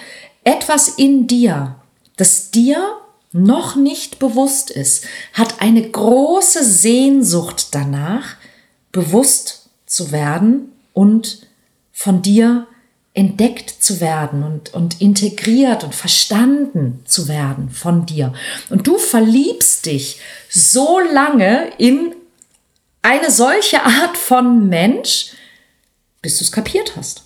etwas 0.45 0.89
in 0.89 1.27
dir, 1.27 1.77
das 2.17 2.51
dir 2.51 2.99
noch 3.33 3.77
nicht 3.77 4.19
bewusst 4.19 4.71
ist, 4.71 5.05
hat 5.33 5.61
eine 5.61 5.89
große 5.89 6.65
Sehnsucht 6.65 7.69
danach, 7.73 8.37
bewusst 8.93 9.69
zu 9.87 10.11
werden 10.11 10.73
und 10.93 11.47
von 11.93 12.23
dir 12.23 12.67
entdeckt 13.13 13.71
zu 13.71 14.01
werden 14.01 14.43
und, 14.43 14.73
und 14.73 15.01
integriert 15.01 15.85
und 15.85 15.95
verstanden 15.95 17.03
zu 17.05 17.29
werden 17.29 17.71
von 17.71 18.07
dir. 18.07 18.33
Und 18.69 18.87
du 18.87 18.99
verliebst 18.99 19.87
dich 19.87 20.21
so 20.49 21.01
lange 21.01 21.73
in 21.79 22.15
eine 23.03 23.31
solche 23.31 23.83
Art 23.83 24.17
von 24.17 24.69
Mensch, 24.69 25.33
bis 26.23 26.39
du 26.39 26.45
es 26.45 26.53
kapiert 26.53 26.97
hast. 26.97 27.25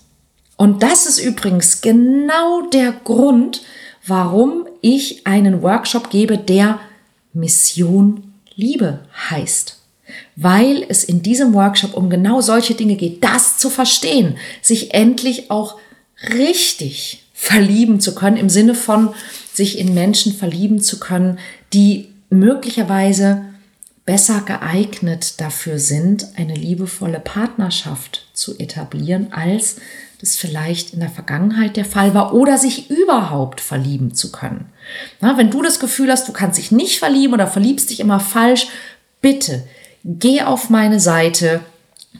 Und 0.57 0.83
das 0.83 1.05
ist 1.05 1.19
übrigens 1.19 1.81
genau 1.81 2.67
der 2.69 2.93
Grund, 3.03 3.61
warum 4.05 4.67
ich 4.81 5.25
einen 5.27 5.61
Workshop 5.61 6.09
gebe, 6.09 6.37
der 6.37 6.79
Mission 7.33 8.33
Liebe 8.55 8.99
heißt. 9.29 9.79
Weil 10.35 10.85
es 10.87 11.03
in 11.03 11.21
diesem 11.21 11.53
Workshop 11.53 11.95
um 11.95 12.09
genau 12.09 12.39
solche 12.39 12.75
Dinge 12.75 12.95
geht, 12.95 13.23
das 13.23 13.57
zu 13.57 13.69
verstehen, 13.69 14.37
sich 14.61 14.93
endlich 14.93 15.51
auch 15.51 15.77
richtig 16.33 17.25
verlieben 17.33 17.99
zu 17.99 18.15
können, 18.15 18.37
im 18.37 18.49
Sinne 18.49 18.75
von 18.75 19.13
sich 19.53 19.77
in 19.77 19.93
Menschen 19.93 20.33
verlieben 20.33 20.81
zu 20.81 20.99
können, 20.99 21.39
die 21.73 22.09
möglicherweise 22.29 23.43
besser 24.05 24.41
geeignet 24.41 25.41
dafür 25.41 25.79
sind, 25.79 26.27
eine 26.37 26.53
liebevolle 26.53 27.19
Partnerschaft 27.19 28.27
zu 28.33 28.57
etablieren, 28.59 29.33
als 29.33 29.77
das 30.21 30.35
vielleicht 30.35 30.93
in 30.93 30.99
der 30.99 31.09
Vergangenheit 31.09 31.77
der 31.77 31.85
Fall 31.85 32.13
war 32.13 32.33
oder 32.33 32.57
sich 32.57 32.89
überhaupt 32.89 33.61
verlieben 33.61 34.13
zu 34.13 34.31
können. 34.31 34.65
Na, 35.21 35.37
wenn 35.37 35.51
du 35.51 35.61
das 35.61 35.79
Gefühl 35.79 36.11
hast, 36.11 36.27
du 36.27 36.33
kannst 36.33 36.57
dich 36.57 36.71
nicht 36.71 36.99
verlieben 36.99 37.33
oder 37.33 37.47
verliebst 37.47 37.89
dich 37.89 37.99
immer 37.99 38.19
falsch, 38.19 38.67
bitte 39.21 39.63
Geh 40.07 40.43
auf 40.43 40.69
meine 40.69 40.99
Seite 40.99 41.61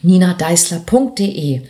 ninadeisler.de. 0.02 1.62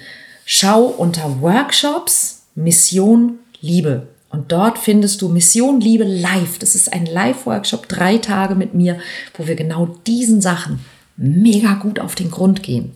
Schau 0.46 0.84
unter 0.84 1.42
Workshops 1.42 2.46
Mission 2.54 3.38
Liebe. 3.60 4.08
Und 4.30 4.50
dort 4.50 4.78
findest 4.78 5.20
du 5.20 5.28
Mission 5.28 5.78
Liebe 5.78 6.04
live. 6.04 6.58
Das 6.58 6.74
ist 6.74 6.90
ein 6.90 7.04
Live-Workshop, 7.04 7.86
drei 7.86 8.16
Tage 8.16 8.54
mit 8.54 8.72
mir, 8.72 8.98
wo 9.34 9.46
wir 9.46 9.56
genau 9.56 9.94
diesen 10.06 10.40
Sachen 10.40 10.80
mega 11.18 11.74
gut 11.74 12.00
auf 12.00 12.14
den 12.14 12.30
Grund 12.30 12.62
gehen. 12.62 12.92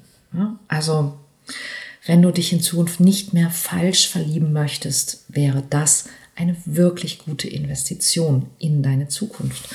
Also, 0.69 1.13
wenn 2.11 2.23
du 2.23 2.31
dich 2.31 2.53
in 2.53 2.61
Zukunft 2.61 3.01
nicht 3.01 3.33
mehr 3.33 3.51
falsch 3.51 4.09
verlieben 4.09 4.53
möchtest, 4.53 5.25
wäre 5.29 5.63
das 5.71 6.05
eine 6.37 6.57
wirklich 6.67 7.19
gute 7.19 7.49
Investition 7.49 8.47
in 8.59 8.83
deine 8.83 9.09
Zukunft. 9.09 9.69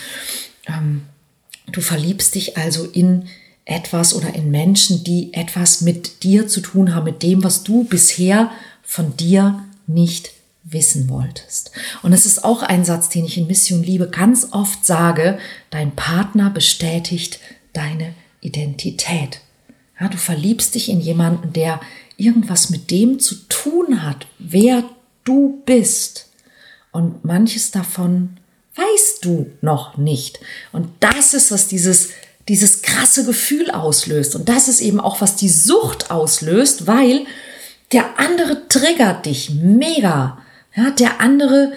Ähm, 0.68 1.04
Du 1.72 1.82
verliebst 1.82 2.36
dich 2.36 2.58
also 2.58 2.86
in 2.86 3.28
etwas 3.66 4.14
oder 4.14 4.36
in 4.36 4.52
Menschen, 4.52 5.04
die 5.04 5.34
etwas 5.34 5.82
mit 5.82 6.24
dir 6.24 6.48
zu 6.48 6.62
tun 6.62 6.94
haben, 6.94 7.06
mit 7.06 7.24
dem, 7.24 7.44
was 7.44 7.64
du 7.64 7.84
bisher 7.84 8.52
von 8.84 9.18
dir 9.18 9.64
nicht 9.88 10.32
wissen 10.64 11.10
wolltest. 11.10 11.72
Und 12.04 12.14
es 12.14 12.26
ist 12.26 12.44
auch 12.44 12.62
ein 12.64 12.86
Satz, 12.86 13.10
den 13.10 13.26
ich 13.26 13.38
in 13.38 13.48
Mission 13.48 13.84
Liebe 13.84 14.10
ganz 14.10 14.48
oft 14.52 14.86
sage, 14.86 15.40
dein 15.70 15.96
Partner 15.96 16.50
bestätigt 16.50 17.40
deine 17.74 18.14
Identität. 18.42 19.42
Ja, 20.00 20.08
du 20.08 20.18
verliebst 20.18 20.76
dich 20.76 20.90
in 20.90 21.02
jemanden, 21.02 21.54
der 21.54 21.80
irgendwas 22.18 22.70
mit 22.70 22.92
dem 22.92 23.20
zu 23.20 23.36
tun 23.50 24.04
hat, 24.04 24.28
wer 24.40 24.84
du 25.24 25.62
bist. 25.66 26.30
Und 26.92 27.26
manches 27.26 27.72
davon 27.72 28.38
weißt 28.76 29.26
du 29.26 29.52
noch 29.62 29.98
nicht. 29.98 30.40
Und 30.72 30.90
das 31.00 31.34
ist, 31.34 31.52
was 31.52 31.68
dieses, 31.68 32.10
dieses 32.48 32.82
krasse 32.82 33.26
Gefühl 33.26 33.72
auslöst. 33.72 34.36
Und 34.36 34.50
das 34.50 34.68
ist 34.68 34.82
eben 34.82 35.00
auch, 35.00 35.22
was 35.22 35.36
die 35.36 35.50
Sucht 35.50 36.12
auslöst, 36.12 36.88
weil 36.88 37.26
der 37.92 38.20
andere 38.20 38.68
triggert 38.68 39.26
dich 39.26 39.52
mega. 39.52 40.38
Ja, 40.76 40.92
der 40.92 41.22
andere 41.22 41.74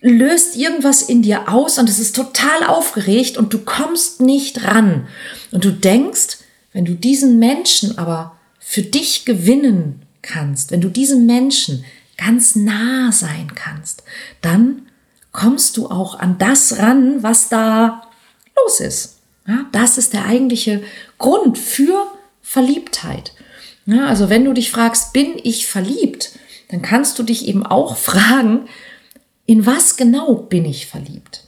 löst 0.00 0.56
irgendwas 0.56 1.02
in 1.02 1.22
dir 1.22 1.48
aus 1.48 1.78
und 1.78 1.88
es 1.88 2.00
ist 2.00 2.16
total 2.16 2.64
aufgeregt 2.66 3.36
und 3.36 3.52
du 3.52 3.58
kommst 3.58 4.20
nicht 4.20 4.64
ran. 4.64 5.06
Und 5.52 5.64
du 5.64 5.70
denkst, 5.70 6.38
wenn 6.72 6.84
du 6.84 6.94
diesen 6.94 7.38
Menschen 7.38 7.98
aber 7.98 8.36
für 8.64 8.82
dich 8.82 9.24
gewinnen 9.24 10.02
kannst, 10.22 10.70
wenn 10.70 10.80
du 10.80 10.88
diesem 10.88 11.26
Menschen 11.26 11.84
ganz 12.16 12.54
nah 12.54 13.10
sein 13.10 13.52
kannst, 13.54 14.04
dann 14.40 14.88
kommst 15.32 15.76
du 15.76 15.88
auch 15.88 16.18
an 16.18 16.38
das 16.38 16.78
ran, 16.78 17.22
was 17.22 17.48
da 17.48 18.02
los 18.56 18.80
ist. 18.80 19.18
Ja, 19.46 19.66
das 19.72 19.98
ist 19.98 20.12
der 20.12 20.26
eigentliche 20.26 20.82
Grund 21.18 21.58
für 21.58 22.06
Verliebtheit. 22.42 23.32
Ja, 23.86 24.06
also 24.06 24.30
wenn 24.30 24.44
du 24.44 24.52
dich 24.52 24.70
fragst, 24.70 25.12
bin 25.12 25.40
ich 25.42 25.66
verliebt, 25.66 26.38
dann 26.68 26.82
kannst 26.82 27.18
du 27.18 27.24
dich 27.24 27.48
eben 27.48 27.66
auch 27.66 27.96
fragen, 27.98 28.68
in 29.44 29.66
was 29.66 29.96
genau 29.96 30.34
bin 30.34 30.64
ich 30.64 30.86
verliebt? 30.86 31.44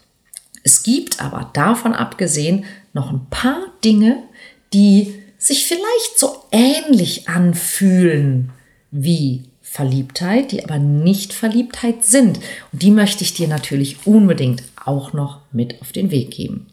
Es 0.65 0.83
gibt 0.83 1.21
aber 1.21 1.51
davon 1.53 1.95
abgesehen 1.95 2.65
noch 2.93 3.11
ein 3.11 3.27
paar 3.31 3.67
Dinge, 3.85 4.25
die 4.73 5.15
sich 5.39 5.67
vielleicht 5.67 6.19
so 6.19 6.44
ähnlich 6.55 7.29
anfühlen 7.29 8.53
wie 8.93 9.43
Verliebtheit, 9.61 10.53
die 10.53 10.63
aber 10.63 10.79
nicht 10.79 11.33
Verliebtheit 11.33 12.05
sind. 12.05 12.39
Und 12.71 12.83
die 12.83 12.93
möchte 12.93 13.25
ich 13.25 13.35
dir 13.35 13.49
natürlich 13.49 14.07
unbedingt 14.07 14.63
auch 14.85 15.13
noch 15.13 15.41
mit 15.51 15.83
auf 15.83 15.91
den 15.91 16.13
Weg 16.13 16.31
geben. 16.31 16.69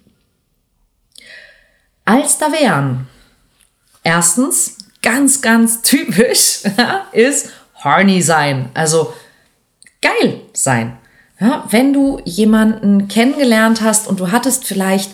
Als 2.06 2.38
da 2.38 2.52
wären, 2.52 3.08
erstens, 4.04 4.78
ganz, 5.02 5.42
ganz 5.42 5.82
typisch, 5.82 6.62
ist 7.12 7.50
horny 7.84 8.22
sein. 8.22 8.70
Also 8.76 9.14
geil 10.00 10.42
sein. 10.54 10.98
Ja, 11.42 11.66
wenn 11.72 11.92
du 11.92 12.22
jemanden 12.24 13.08
kennengelernt 13.08 13.82
hast 13.82 14.08
und 14.08 14.20
du 14.20 14.32
hattest 14.32 14.64
vielleicht, 14.64 15.10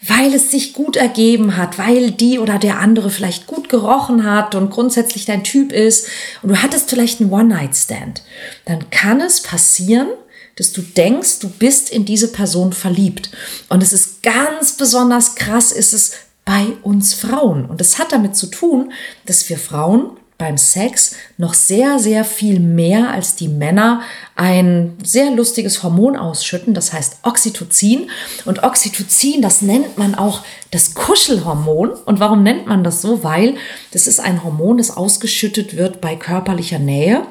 weil 0.00 0.32
es 0.32 0.52
sich 0.52 0.74
gut 0.74 0.96
ergeben 0.96 1.56
hat, 1.56 1.76
weil 1.76 2.12
die 2.12 2.38
oder 2.38 2.60
der 2.60 2.78
andere 2.78 3.10
vielleicht 3.10 3.48
gut 3.48 3.68
gerochen 3.68 4.22
hat 4.22 4.54
und 4.54 4.70
grundsätzlich 4.70 5.24
dein 5.24 5.42
Typ 5.42 5.72
ist 5.72 6.06
und 6.40 6.50
du 6.50 6.62
hattest 6.62 6.88
vielleicht 6.88 7.20
einen 7.20 7.32
One-Night-Stand, 7.32 8.22
dann 8.64 8.90
kann 8.90 9.20
es 9.20 9.42
passieren, 9.42 10.06
dass 10.54 10.72
du 10.72 10.82
denkst, 10.82 11.40
du 11.40 11.48
bist 11.48 11.90
in 11.90 12.04
diese 12.04 12.30
Person 12.30 12.72
verliebt. 12.72 13.32
Und 13.68 13.82
es 13.82 13.92
ist 13.92 14.22
ganz 14.22 14.76
besonders 14.76 15.34
krass, 15.34 15.72
ist 15.72 15.94
es 15.94 16.12
bei 16.44 16.66
uns 16.82 17.12
Frauen. 17.12 17.64
Und 17.64 17.80
es 17.80 17.98
hat 17.98 18.12
damit 18.12 18.36
zu 18.36 18.46
tun, 18.46 18.92
dass 19.26 19.48
wir 19.48 19.58
Frauen 19.58 20.10
beim 20.42 20.58
Sex 20.58 21.14
noch 21.38 21.54
sehr, 21.54 22.00
sehr 22.00 22.24
viel 22.24 22.58
mehr 22.58 23.10
als 23.12 23.36
die 23.36 23.46
Männer 23.46 24.00
ein 24.34 24.98
sehr 25.04 25.30
lustiges 25.30 25.84
Hormon 25.84 26.16
ausschütten, 26.16 26.74
das 26.74 26.92
heißt 26.92 27.18
Oxytocin. 27.22 28.10
Und 28.44 28.64
Oxytocin, 28.64 29.40
das 29.40 29.62
nennt 29.62 29.98
man 29.98 30.16
auch 30.16 30.40
das 30.72 30.94
Kuschelhormon. 30.94 31.90
Und 31.90 32.18
warum 32.18 32.42
nennt 32.42 32.66
man 32.66 32.82
das 32.82 33.02
so? 33.02 33.22
Weil 33.22 33.54
das 33.92 34.08
ist 34.08 34.18
ein 34.18 34.42
Hormon, 34.42 34.78
das 34.78 34.96
ausgeschüttet 34.96 35.76
wird 35.76 36.00
bei 36.00 36.16
körperlicher 36.16 36.80
Nähe. 36.80 37.22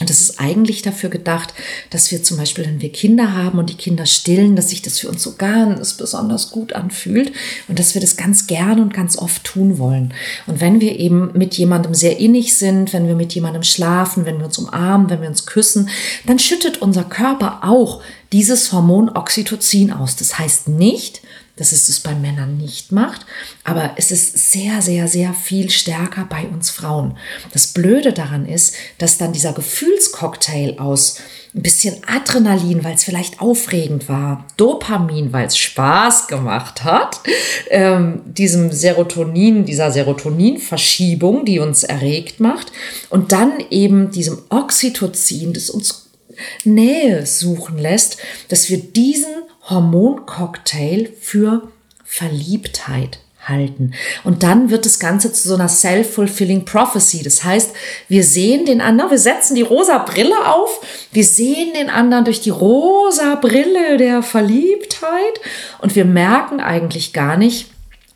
Und 0.00 0.10
das 0.10 0.20
ist 0.20 0.38
eigentlich 0.38 0.82
dafür 0.82 1.10
gedacht, 1.10 1.52
dass 1.90 2.10
wir 2.12 2.22
zum 2.22 2.36
Beispiel, 2.36 2.64
wenn 2.64 2.80
wir 2.80 2.92
Kinder 2.92 3.34
haben 3.34 3.58
und 3.58 3.68
die 3.68 3.76
Kinder 3.76 4.06
stillen, 4.06 4.54
dass 4.54 4.70
sich 4.70 4.80
das 4.80 4.98
für 5.00 5.08
uns 5.08 5.22
so 5.22 5.34
ganz 5.36 5.94
besonders 5.94 6.50
gut 6.50 6.72
anfühlt 6.72 7.32
und 7.66 7.78
dass 7.78 7.94
wir 7.94 8.00
das 8.00 8.16
ganz 8.16 8.46
gern 8.46 8.80
und 8.80 8.94
ganz 8.94 9.18
oft 9.18 9.42
tun 9.44 9.78
wollen. 9.78 10.14
Und 10.46 10.60
wenn 10.60 10.80
wir 10.80 10.98
eben 10.98 11.32
mit 11.34 11.54
jemandem 11.54 11.94
sehr 11.94 12.18
innig 12.18 12.56
sind, 12.56 12.92
wenn 12.92 13.08
wir 13.08 13.16
mit 13.16 13.34
jemandem 13.34 13.64
schlafen, 13.64 14.24
wenn 14.24 14.38
wir 14.38 14.46
uns 14.46 14.58
umarmen, 14.58 15.10
wenn 15.10 15.20
wir 15.20 15.28
uns 15.28 15.46
küssen, 15.46 15.88
dann 16.26 16.38
schüttet 16.38 16.80
unser 16.80 17.04
Körper 17.04 17.60
auch 17.62 18.00
dieses 18.32 18.72
Hormon 18.72 19.08
Oxytocin 19.08 19.92
aus. 19.92 20.16
Das 20.16 20.38
heißt 20.38 20.68
nicht, 20.68 21.22
dass 21.58 21.72
es 21.72 21.86
das 21.86 22.00
bei 22.00 22.14
Männern 22.14 22.56
nicht 22.56 22.92
macht, 22.92 23.26
aber 23.64 23.92
es 23.96 24.10
ist 24.10 24.52
sehr, 24.52 24.80
sehr, 24.82 25.08
sehr 25.08 25.34
viel 25.34 25.70
stärker 25.70 26.26
bei 26.28 26.46
uns 26.46 26.70
Frauen. 26.70 27.16
Das 27.52 27.68
Blöde 27.68 28.12
daran 28.12 28.46
ist, 28.46 28.74
dass 28.98 29.18
dann 29.18 29.32
dieser 29.32 29.52
Gefühlscocktail 29.52 30.78
aus 30.78 31.18
ein 31.54 31.62
bisschen 31.62 31.96
Adrenalin, 32.06 32.84
weil 32.84 32.94
es 32.94 33.04
vielleicht 33.04 33.40
aufregend 33.40 34.08
war, 34.08 34.46
Dopamin, 34.56 35.32
weil 35.32 35.46
es 35.46 35.56
Spaß 35.56 36.28
gemacht 36.28 36.84
hat, 36.84 37.20
ähm, 37.70 38.22
diesem 38.26 38.70
Serotonin, 38.70 39.64
dieser 39.64 39.90
Serotoninverschiebung, 39.90 41.44
die 41.44 41.58
uns 41.58 41.84
erregt 41.84 42.40
macht, 42.40 42.70
und 43.10 43.32
dann 43.32 43.52
eben 43.70 44.10
diesem 44.10 44.38
Oxytocin, 44.50 45.52
das 45.52 45.70
uns 45.70 46.08
Nähe 46.64 47.26
suchen 47.26 47.78
lässt, 47.78 48.18
dass 48.48 48.70
wir 48.70 48.78
diesen 48.78 49.34
Hormoncocktail 49.68 51.12
für 51.20 51.68
Verliebtheit 52.04 53.20
halten. 53.48 53.92
Und 54.24 54.42
dann 54.42 54.70
wird 54.70 54.84
das 54.84 54.98
Ganze 54.98 55.32
zu 55.32 55.48
so 55.48 55.54
einer 55.54 55.68
self-fulfilling 55.68 56.64
prophecy. 56.64 57.22
Das 57.22 57.44
heißt, 57.44 57.72
wir 58.08 58.24
sehen 58.24 58.66
den 58.66 58.80
anderen, 58.80 59.10
wir 59.10 59.18
setzen 59.18 59.54
die 59.54 59.62
rosa 59.62 59.98
Brille 59.98 60.46
auf, 60.46 60.80
wir 61.12 61.24
sehen 61.24 61.72
den 61.74 61.90
anderen 61.90 62.24
durch 62.24 62.40
die 62.40 62.50
rosa 62.50 63.36
Brille 63.36 63.96
der 63.96 64.22
Verliebtheit 64.22 65.40
und 65.80 65.94
wir 65.94 66.04
merken 66.04 66.60
eigentlich 66.60 67.12
gar 67.12 67.36
nicht, 67.36 67.70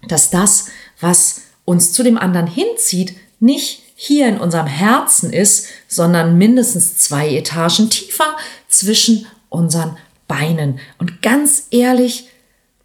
dass 0.09 0.30
das, 0.30 0.66
was 1.00 1.42
uns 1.64 1.92
zu 1.92 2.02
dem 2.02 2.18
anderen 2.18 2.47
hinzieht, 2.47 3.14
nicht 3.40 3.82
hier 3.94 4.26
in 4.28 4.38
unserem 4.38 4.66
Herzen 4.66 5.32
ist, 5.32 5.68
sondern 5.87 6.37
mindestens 6.37 6.97
zwei 6.97 7.28
Etagen 7.28 7.88
tiefer 7.88 8.37
zwischen 8.68 9.26
unseren 9.49 9.97
Beinen. 10.33 10.81
Und 10.97 11.21
ganz 11.21 11.67
ehrlich, 11.71 12.28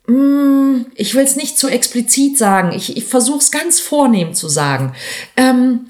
mm, 0.08 0.82
ich 0.96 1.16
will 1.16 1.24
es 1.24 1.38
nicht 1.38 1.58
zu 1.58 1.70
explizit 1.70 2.38
sagen, 2.38 2.74
ich, 2.74 2.98
ich 2.98 3.06
versuche 3.06 3.38
es 3.38 3.52
ganz 3.52 3.80
vornehm 3.80 4.34
zu 4.34 4.50
sagen. 4.50 4.94
Ähm, 5.38 5.86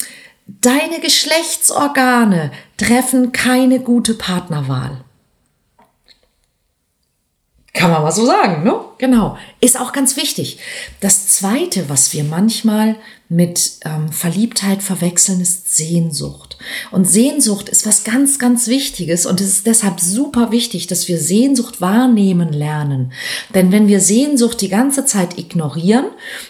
deine 0.45 0.99
Geschlechtsorgane 0.99 2.51
treffen 2.77 3.31
keine 3.31 3.79
gute 3.79 4.13
Partnerwahl. 4.13 5.03
Kann 7.77 7.91
man 7.91 8.01
mal 8.01 8.11
so 8.11 8.25
sagen, 8.25 8.63
ne? 8.63 8.73
Genau. 8.97 9.37
Ist 9.61 9.79
auch 9.79 9.93
ganz 9.93 10.17
wichtig. 10.17 10.57
Das 10.99 11.27
zweite, 11.27 11.89
was 11.89 12.11
wir 12.11 12.23
manchmal 12.23 12.95
mit 13.29 13.73
ähm, 13.85 14.11
Verliebtheit 14.11 14.81
verwechseln, 14.81 15.41
ist 15.41 15.75
Sehnsucht. 15.75 16.57
Und 16.89 17.07
Sehnsucht 17.07 17.69
ist 17.69 17.85
was 17.85 18.03
ganz, 18.03 18.39
ganz 18.39 18.67
Wichtiges 18.67 19.27
und 19.27 19.41
es 19.41 19.49
ist 19.49 19.67
deshalb 19.67 19.99
super 19.99 20.51
wichtig, 20.51 20.87
dass 20.87 21.07
wir 21.07 21.19
Sehnsucht 21.19 21.79
wahrnehmen 21.79 22.51
lernen. 22.51 23.13
Denn 23.53 23.71
wenn 23.71 23.87
wir 23.87 23.99
Sehnsucht 23.99 24.59
die 24.61 24.69
ganze 24.69 25.05
Zeit 25.05 25.37
ignorieren, 25.37 26.05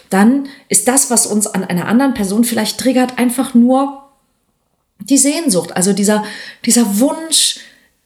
dann 0.08 0.48
ist 0.70 0.88
das, 0.88 1.10
was 1.10 1.26
uns 1.26 1.46
an 1.46 1.62
einer 1.62 1.88
anderen 1.88 2.14
Person 2.14 2.44
vielleicht 2.44 2.80
triggert, 2.80 3.18
einfach 3.18 3.52
nur 3.52 4.04
die 5.00 5.18
Sehnsucht. 5.18 5.76
Also 5.76 5.92
dieser, 5.92 6.24
dieser 6.64 7.00
Wunsch, 7.00 7.56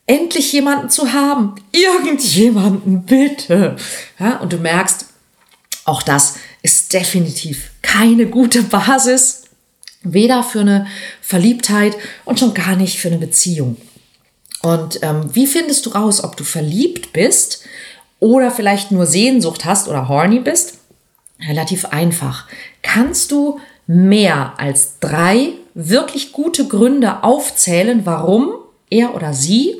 endlich 0.06 0.52
jemanden 0.52 0.90
zu 0.90 1.12
haben. 1.12 1.54
Irgendjemanden, 1.72 3.04
bitte. 3.04 3.76
Ja, 4.18 4.38
und 4.38 4.52
du 4.52 4.58
merkst, 4.58 5.06
auch 5.84 6.02
das 6.02 6.36
ist 6.62 6.92
definitiv 6.92 7.70
keine 7.82 8.26
gute 8.26 8.62
Basis, 8.62 9.42
weder 10.02 10.42
für 10.42 10.60
eine 10.60 10.86
Verliebtheit 11.20 11.96
und 12.24 12.38
schon 12.40 12.54
gar 12.54 12.76
nicht 12.76 12.98
für 12.98 13.08
eine 13.08 13.18
Beziehung. 13.18 13.76
Und 14.62 15.00
ähm, 15.02 15.28
wie 15.34 15.46
findest 15.46 15.86
du 15.86 15.90
raus, 15.90 16.22
ob 16.22 16.36
du 16.36 16.44
verliebt 16.44 17.12
bist 17.12 17.64
oder 18.20 18.50
vielleicht 18.50 18.92
nur 18.92 19.06
Sehnsucht 19.06 19.64
hast 19.64 19.88
oder 19.88 20.08
horny 20.08 20.38
bist? 20.38 20.78
Relativ 21.48 21.86
einfach. 21.86 22.46
Kannst 22.82 23.32
du 23.32 23.60
mehr 23.88 24.54
als 24.58 25.00
drei 25.00 25.54
wirklich 25.74 26.32
gute 26.32 26.68
Gründe 26.68 27.24
aufzählen, 27.24 28.02
warum 28.04 28.54
er 28.90 29.14
oder 29.14 29.34
sie 29.34 29.76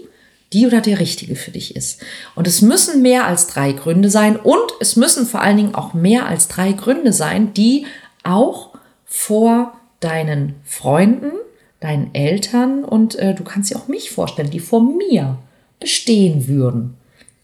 die 0.52 0.66
oder 0.66 0.80
der 0.80 1.00
richtige 1.00 1.36
für 1.36 1.50
dich 1.50 1.76
ist. 1.76 2.00
Und 2.34 2.46
es 2.46 2.62
müssen 2.62 3.02
mehr 3.02 3.26
als 3.26 3.46
drei 3.46 3.72
Gründe 3.72 4.10
sein 4.10 4.36
und 4.36 4.72
es 4.80 4.96
müssen 4.96 5.26
vor 5.26 5.40
allen 5.40 5.56
Dingen 5.56 5.74
auch 5.74 5.94
mehr 5.94 6.26
als 6.26 6.48
drei 6.48 6.72
Gründe 6.72 7.12
sein, 7.12 7.54
die 7.54 7.86
auch 8.22 8.70
vor 9.04 9.74
deinen 10.00 10.54
Freunden, 10.64 11.32
deinen 11.80 12.14
Eltern 12.14 12.84
und 12.84 13.16
äh, 13.16 13.34
du 13.34 13.44
kannst 13.44 13.70
dir 13.70 13.76
auch 13.76 13.88
mich 13.88 14.10
vorstellen, 14.10 14.50
die 14.50 14.60
vor 14.60 14.82
mir 14.82 15.38
bestehen 15.80 16.48
würden. 16.48 16.96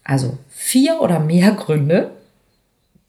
Also 0.03 0.37
vier 0.49 1.01
oder 1.01 1.19
mehr 1.19 1.51
Gründe, 1.59 2.11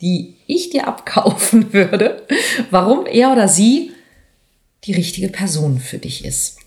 die 0.00 0.34
ich 0.46 0.70
dir 0.70 0.86
abkaufen 0.88 1.72
würde, 1.72 2.22
warum 2.70 3.06
er 3.06 3.32
oder 3.32 3.48
sie 3.48 3.92
die 4.84 4.94
richtige 4.94 5.28
Person 5.28 5.78
für 5.78 5.98
dich 5.98 6.24
ist. 6.24 6.58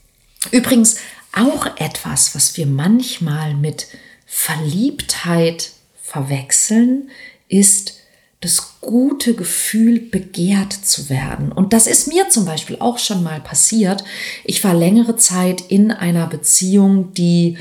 Übrigens, 0.51 0.97
auch 1.33 1.65
etwas, 1.77 2.35
was 2.35 2.57
wir 2.57 2.65
manchmal 2.65 3.53
mit 3.53 3.87
Verliebtheit 4.25 5.71
verwechseln, 6.01 7.09
ist 7.49 7.99
das 8.41 8.79
gute 8.81 9.35
Gefühl, 9.35 9.99
begehrt 9.99 10.73
zu 10.73 11.09
werden. 11.09 11.51
Und 11.51 11.71
das 11.71 11.87
ist 11.87 12.07
mir 12.07 12.29
zum 12.29 12.45
Beispiel 12.45 12.77
auch 12.79 12.99
schon 12.99 13.23
mal 13.23 13.39
passiert. 13.39 14.03
Ich 14.43 14.63
war 14.63 14.73
längere 14.73 15.15
Zeit 15.15 15.61
in 15.61 15.91
einer 15.91 16.27
Beziehung, 16.27 17.13
die 17.13 17.57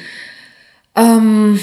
ähm, 0.96 1.60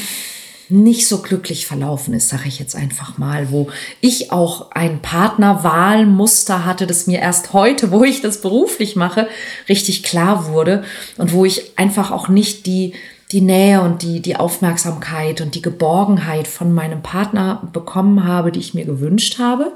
nicht 0.69 1.08
so 1.08 1.21
glücklich 1.21 1.65
verlaufen 1.65 2.13
ist, 2.13 2.29
sage 2.29 2.47
ich 2.47 2.60
jetzt 2.60 2.75
einfach 2.75 3.17
mal, 3.17 3.51
wo 3.51 3.69
ich 4.01 4.32
auch 4.32 4.71
ein 4.71 5.01
Partnerwahlmuster 5.01 6.63
hatte, 6.65 6.86
das 6.86 7.08
mir 7.08 7.19
erst 7.19 7.53
heute, 7.53 7.91
wo 7.91 8.03
ich 8.03 8.21
das 8.21 8.41
beruflich 8.41 8.95
mache, 8.95 9.27
richtig 9.67 10.03
klar 10.03 10.47
wurde 10.47 10.84
und 11.17 11.34
wo 11.34 11.43
ich 11.43 11.77
einfach 11.77 12.12
auch 12.12 12.27
nicht 12.27 12.65
die 12.65 12.93
die 13.32 13.41
Nähe 13.41 13.82
und 13.82 14.01
die, 14.01 14.21
die 14.21 14.36
Aufmerksamkeit 14.36 15.39
und 15.41 15.53
die 15.53 15.62
Geborgenheit 15.62 16.47
von 16.47 16.73
meinem 16.73 17.03
Partner 17.03 17.62
bekommen 17.73 18.23
habe, 18.23 18.51
die 18.51 18.60
ich 18.60 18.73
mir 18.73 18.86
gewünscht 18.86 19.38
habe. 19.38 19.71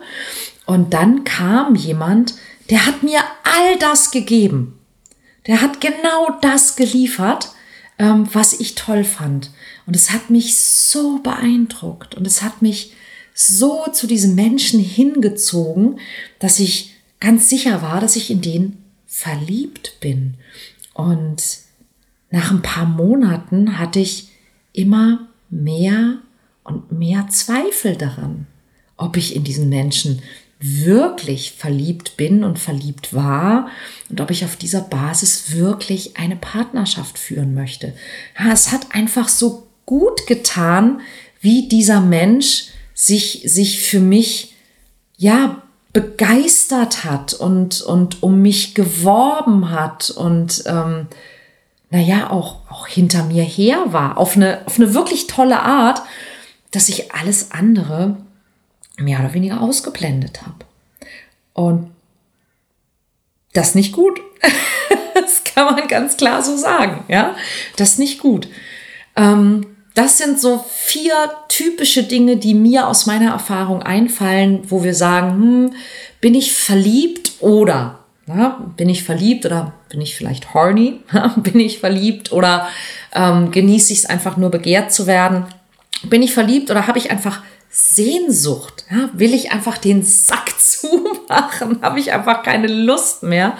Und 0.65 0.93
dann 0.93 1.23
kam 1.23 1.75
jemand, 1.75 2.34
der 2.69 2.86
hat 2.86 3.03
mir 3.03 3.19
all 3.43 3.77
das 3.79 4.10
gegeben. 4.10 4.79
Der 5.45 5.62
hat 5.62 5.82
genau 5.82 6.29
das 6.41 6.75
geliefert, 6.75 7.51
ähm, 7.99 8.27
was 8.34 8.53
ich 8.53 8.75
toll 8.75 9.03
fand. 9.03 9.51
Und 9.86 9.96
es 9.96 10.12
hat 10.12 10.30
mich 10.30 10.58
so 10.58 11.19
beeindruckt 11.19 12.15
und 12.15 12.26
es 12.26 12.41
hat 12.41 12.62
mich 12.62 12.93
so 13.34 13.86
zu 13.91 14.08
diesem 14.08 14.36
Menschen 14.36 14.80
hingezogen, 14.80 16.00
dass 16.39 16.60
ich 16.60 16.93
ganz 17.19 17.50
sicher 17.50 17.82
war, 17.82 18.00
dass 18.00 18.15
ich 18.15 18.30
in 18.30 18.41
den 18.41 18.78
verliebt 19.08 20.00
bin. 20.00 20.36
Und 20.93 21.43
nach 22.30 22.52
ein 22.52 22.62
paar 22.62 22.86
Monaten 22.86 23.78
hatte 23.78 24.00
ich 24.00 24.30
immer 24.72 25.28
mehr 25.50 26.19
und 26.63 26.91
mehr 26.91 27.28
Zweifel 27.30 27.96
daran, 27.96 28.48
ob 28.98 29.17
ich 29.17 29.36
in 29.36 29.43
diesen 29.43 29.69
Menschen 29.69 30.22
wirklich 30.60 31.52
verliebt 31.52 32.15
bin 32.15 32.43
und 32.43 32.58
verliebt 32.58 33.13
war 33.13 33.67
und 34.10 34.22
ob 34.22 34.32
ich 34.32 34.46
auf 34.46 34.56
dieser 34.56 34.82
Basis 34.82 35.52
wirklich 35.52 36.17
eine 36.17 36.38
Partnerschaft 36.38 37.19
führen 37.19 37.54
möchte. 37.54 37.93
Es 38.50 38.72
hat 38.72 38.96
einfach 38.96 39.28
so 39.28 39.67
gut 39.86 40.28
getan, 40.28 41.02
wie 41.41 41.67
dieser 41.67 42.02
Mensch 42.02 42.67
sich, 42.93 43.41
sich 43.46 43.82
für 43.82 44.00
mich, 44.00 44.56
ja, 45.17 45.62
begeistert 45.93 47.04
hat 47.04 47.34
und, 47.34 47.82
und 47.82 48.24
um 48.24 48.41
mich 48.41 48.74
geworben 48.74 49.69
hat 49.69 50.10
und, 50.10 50.63
ähm, 50.65 51.08
naja, 51.91 52.32
auch, 52.32 52.62
auch 52.72 52.88
hinter 52.88 53.24
mir 53.26 53.43
her 53.43 53.84
war, 53.88 54.17
auf 54.17 54.36
eine, 54.36 54.62
auf 54.65 54.80
eine 54.80 54.96
wirklich 54.96 55.28
tolle 55.28 55.60
Art, 55.60 56.02
dass 56.72 56.89
ich 56.89 57.13
alles 57.13 57.52
andere 57.52 58.17
mehr 58.98 59.19
oder 59.19 59.36
weniger 59.36 59.62
ausgeblendet 59.62 60.41
habe. 60.41 60.65
Und 61.54 61.91
das 63.54 63.76
nicht 63.76 63.93
gut. 63.93 64.19
das 65.13 65.43
kann 65.43 65.76
man 65.76 65.88
ganz 65.88 66.17
klar 66.17 66.41
so 66.41 66.58
sagen, 66.58 67.06
ja. 67.08 67.36
Das 67.76 68.00
nicht 68.00 68.19
gut. 68.19 68.48
Ähm, 69.15 69.72
das 69.93 70.17
sind 70.17 70.39
so 70.39 70.65
vier 70.73 71.13
typische 71.49 72.03
Dinge, 72.03 72.38
die 72.38 72.53
mir 72.53 72.88
aus 72.88 73.06
meiner 73.06 73.32
Erfahrung 73.32 73.84
einfallen, 73.84 74.62
wo 74.69 74.84
wir 74.84 74.95
sagen, 74.95 75.32
hm, 75.32 75.75
bin 76.19 76.36
ich 76.36 76.53
verliebt 76.53 77.34
oder 77.39 77.99
na, 78.25 78.71
bin 78.77 78.88
ich 78.88 79.03
verliebt 79.03 79.45
oder 79.45 79.73
bin 79.89 79.99
ich 79.99 80.15
vielleicht 80.15 80.53
horny? 80.53 81.01
bin 81.36 81.60
ich 81.60 81.79
verliebt 81.79 82.32
oder 82.32 82.69
ähm, 83.13 83.51
genieße 83.51 83.91
ich 83.91 83.99
es 83.99 84.06
einfach 84.06 84.38
nur 84.38 84.49
begehrt 84.49 84.93
zu 84.93 85.08
werden? 85.08 85.45
Bin 86.03 86.21
ich 86.21 86.34
verliebt 86.34 86.71
oder 86.71 86.88
habe 86.88 86.97
ich 86.99 87.12
einfach 87.12 87.41
Sehnsucht? 87.69 88.86
Ja? 88.89 89.10
Will 89.13 89.34
ich 89.34 89.51
einfach 89.51 89.77
den 89.77 90.03
Sack 90.03 90.53
zumachen? 90.58 91.82
habe 91.82 91.99
ich 91.99 92.13
einfach 92.13 92.43
keine 92.43 92.67
Lust 92.67 93.23
mehr? 93.23 93.58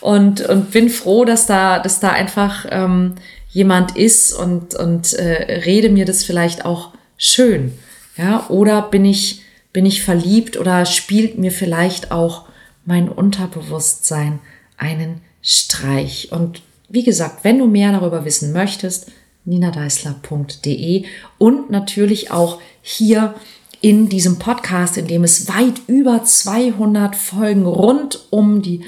Und, 0.00 0.42
und 0.42 0.70
bin 0.70 0.90
froh, 0.90 1.24
dass 1.24 1.46
da, 1.46 1.78
dass 1.78 2.00
da 2.00 2.10
einfach 2.10 2.66
ähm, 2.70 3.14
jemand 3.52 3.96
ist 3.96 4.32
und, 4.32 4.74
und 4.74 5.12
äh, 5.12 5.60
rede 5.64 5.90
mir 5.90 6.04
das 6.04 6.24
vielleicht 6.24 6.64
auch 6.64 6.92
schön. 7.16 7.72
Ja? 8.16 8.48
Oder 8.48 8.82
bin 8.82 9.04
ich, 9.04 9.42
bin 9.72 9.86
ich 9.86 10.02
verliebt 10.02 10.56
oder 10.56 10.84
spielt 10.86 11.38
mir 11.38 11.52
vielleicht 11.52 12.10
auch 12.10 12.46
mein 12.84 13.08
Unterbewusstsein 13.08 14.40
einen 14.76 15.20
Streich? 15.42 16.32
Und 16.32 16.62
wie 16.88 17.04
gesagt, 17.04 17.44
wenn 17.44 17.58
du 17.58 17.66
mehr 17.66 17.92
darüber 17.92 18.24
wissen 18.24 18.52
möchtest, 18.52 19.12
ninadeisler.de 19.44 21.04
und 21.38 21.70
natürlich 21.70 22.30
auch 22.30 22.60
hier 22.80 23.34
in 23.80 24.08
diesem 24.08 24.38
Podcast, 24.38 24.96
in 24.96 25.08
dem 25.08 25.24
es 25.24 25.48
weit 25.48 25.80
über 25.88 26.24
200 26.24 27.16
Folgen 27.16 27.66
rund 27.66 28.26
um 28.30 28.62
die 28.62 28.82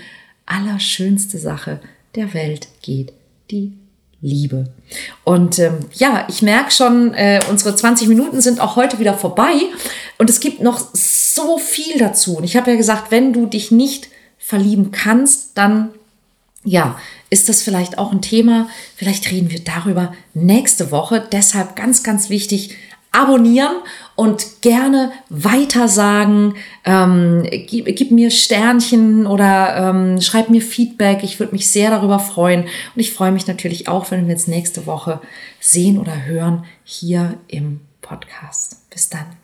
allerschönste 0.46 1.38
Sache 1.38 1.80
der 2.14 2.32
Welt 2.32 2.68
geht, 2.82 3.12
die 3.50 3.72
Liebe. 4.24 4.64
Und 5.22 5.58
ähm, 5.58 5.80
ja, 5.92 6.26
ich 6.30 6.40
merke 6.40 6.70
schon, 6.70 7.12
äh, 7.12 7.40
unsere 7.50 7.76
20 7.76 8.08
Minuten 8.08 8.40
sind 8.40 8.58
auch 8.58 8.74
heute 8.74 8.98
wieder 8.98 9.14
vorbei 9.14 9.52
und 10.16 10.30
es 10.30 10.40
gibt 10.40 10.62
noch 10.62 10.80
so 10.94 11.58
viel 11.58 11.98
dazu. 11.98 12.38
Und 12.38 12.44
ich 12.44 12.56
habe 12.56 12.70
ja 12.70 12.76
gesagt, 12.76 13.10
wenn 13.10 13.34
du 13.34 13.44
dich 13.44 13.70
nicht 13.70 14.08
verlieben 14.38 14.92
kannst, 14.92 15.58
dann 15.58 15.90
ja, 16.64 16.98
ist 17.28 17.50
das 17.50 17.62
vielleicht 17.62 17.98
auch 17.98 18.12
ein 18.12 18.22
Thema. 18.22 18.68
Vielleicht 18.96 19.30
reden 19.30 19.50
wir 19.50 19.60
darüber 19.62 20.14
nächste 20.32 20.90
Woche. 20.90 21.22
Deshalb 21.30 21.76
ganz, 21.76 22.02
ganz 22.02 22.30
wichtig, 22.30 22.76
abonnieren 23.14 23.76
und 24.16 24.62
gerne 24.62 25.12
weitersagen. 25.28 26.54
Ähm, 26.84 27.46
gib, 27.66 27.86
gib, 27.96 28.10
mir 28.10 28.30
Sternchen 28.30 29.26
oder 29.26 29.90
ähm, 29.90 30.20
schreib 30.20 30.50
mir 30.50 30.62
Feedback. 30.62 31.22
Ich 31.22 31.40
würde 31.40 31.52
mich 31.52 31.70
sehr 31.70 31.90
darüber 31.90 32.18
freuen. 32.18 32.62
Und 32.62 32.70
ich 33.00 33.12
freue 33.12 33.32
mich 33.32 33.46
natürlich 33.46 33.88
auch, 33.88 34.10
wenn 34.10 34.26
wir 34.26 34.34
uns 34.34 34.46
nächste 34.46 34.86
Woche 34.86 35.20
sehen 35.60 35.98
oder 35.98 36.24
hören 36.24 36.64
hier 36.84 37.38
im 37.48 37.80
Podcast. 38.02 38.88
Bis 38.90 39.08
dann. 39.08 39.36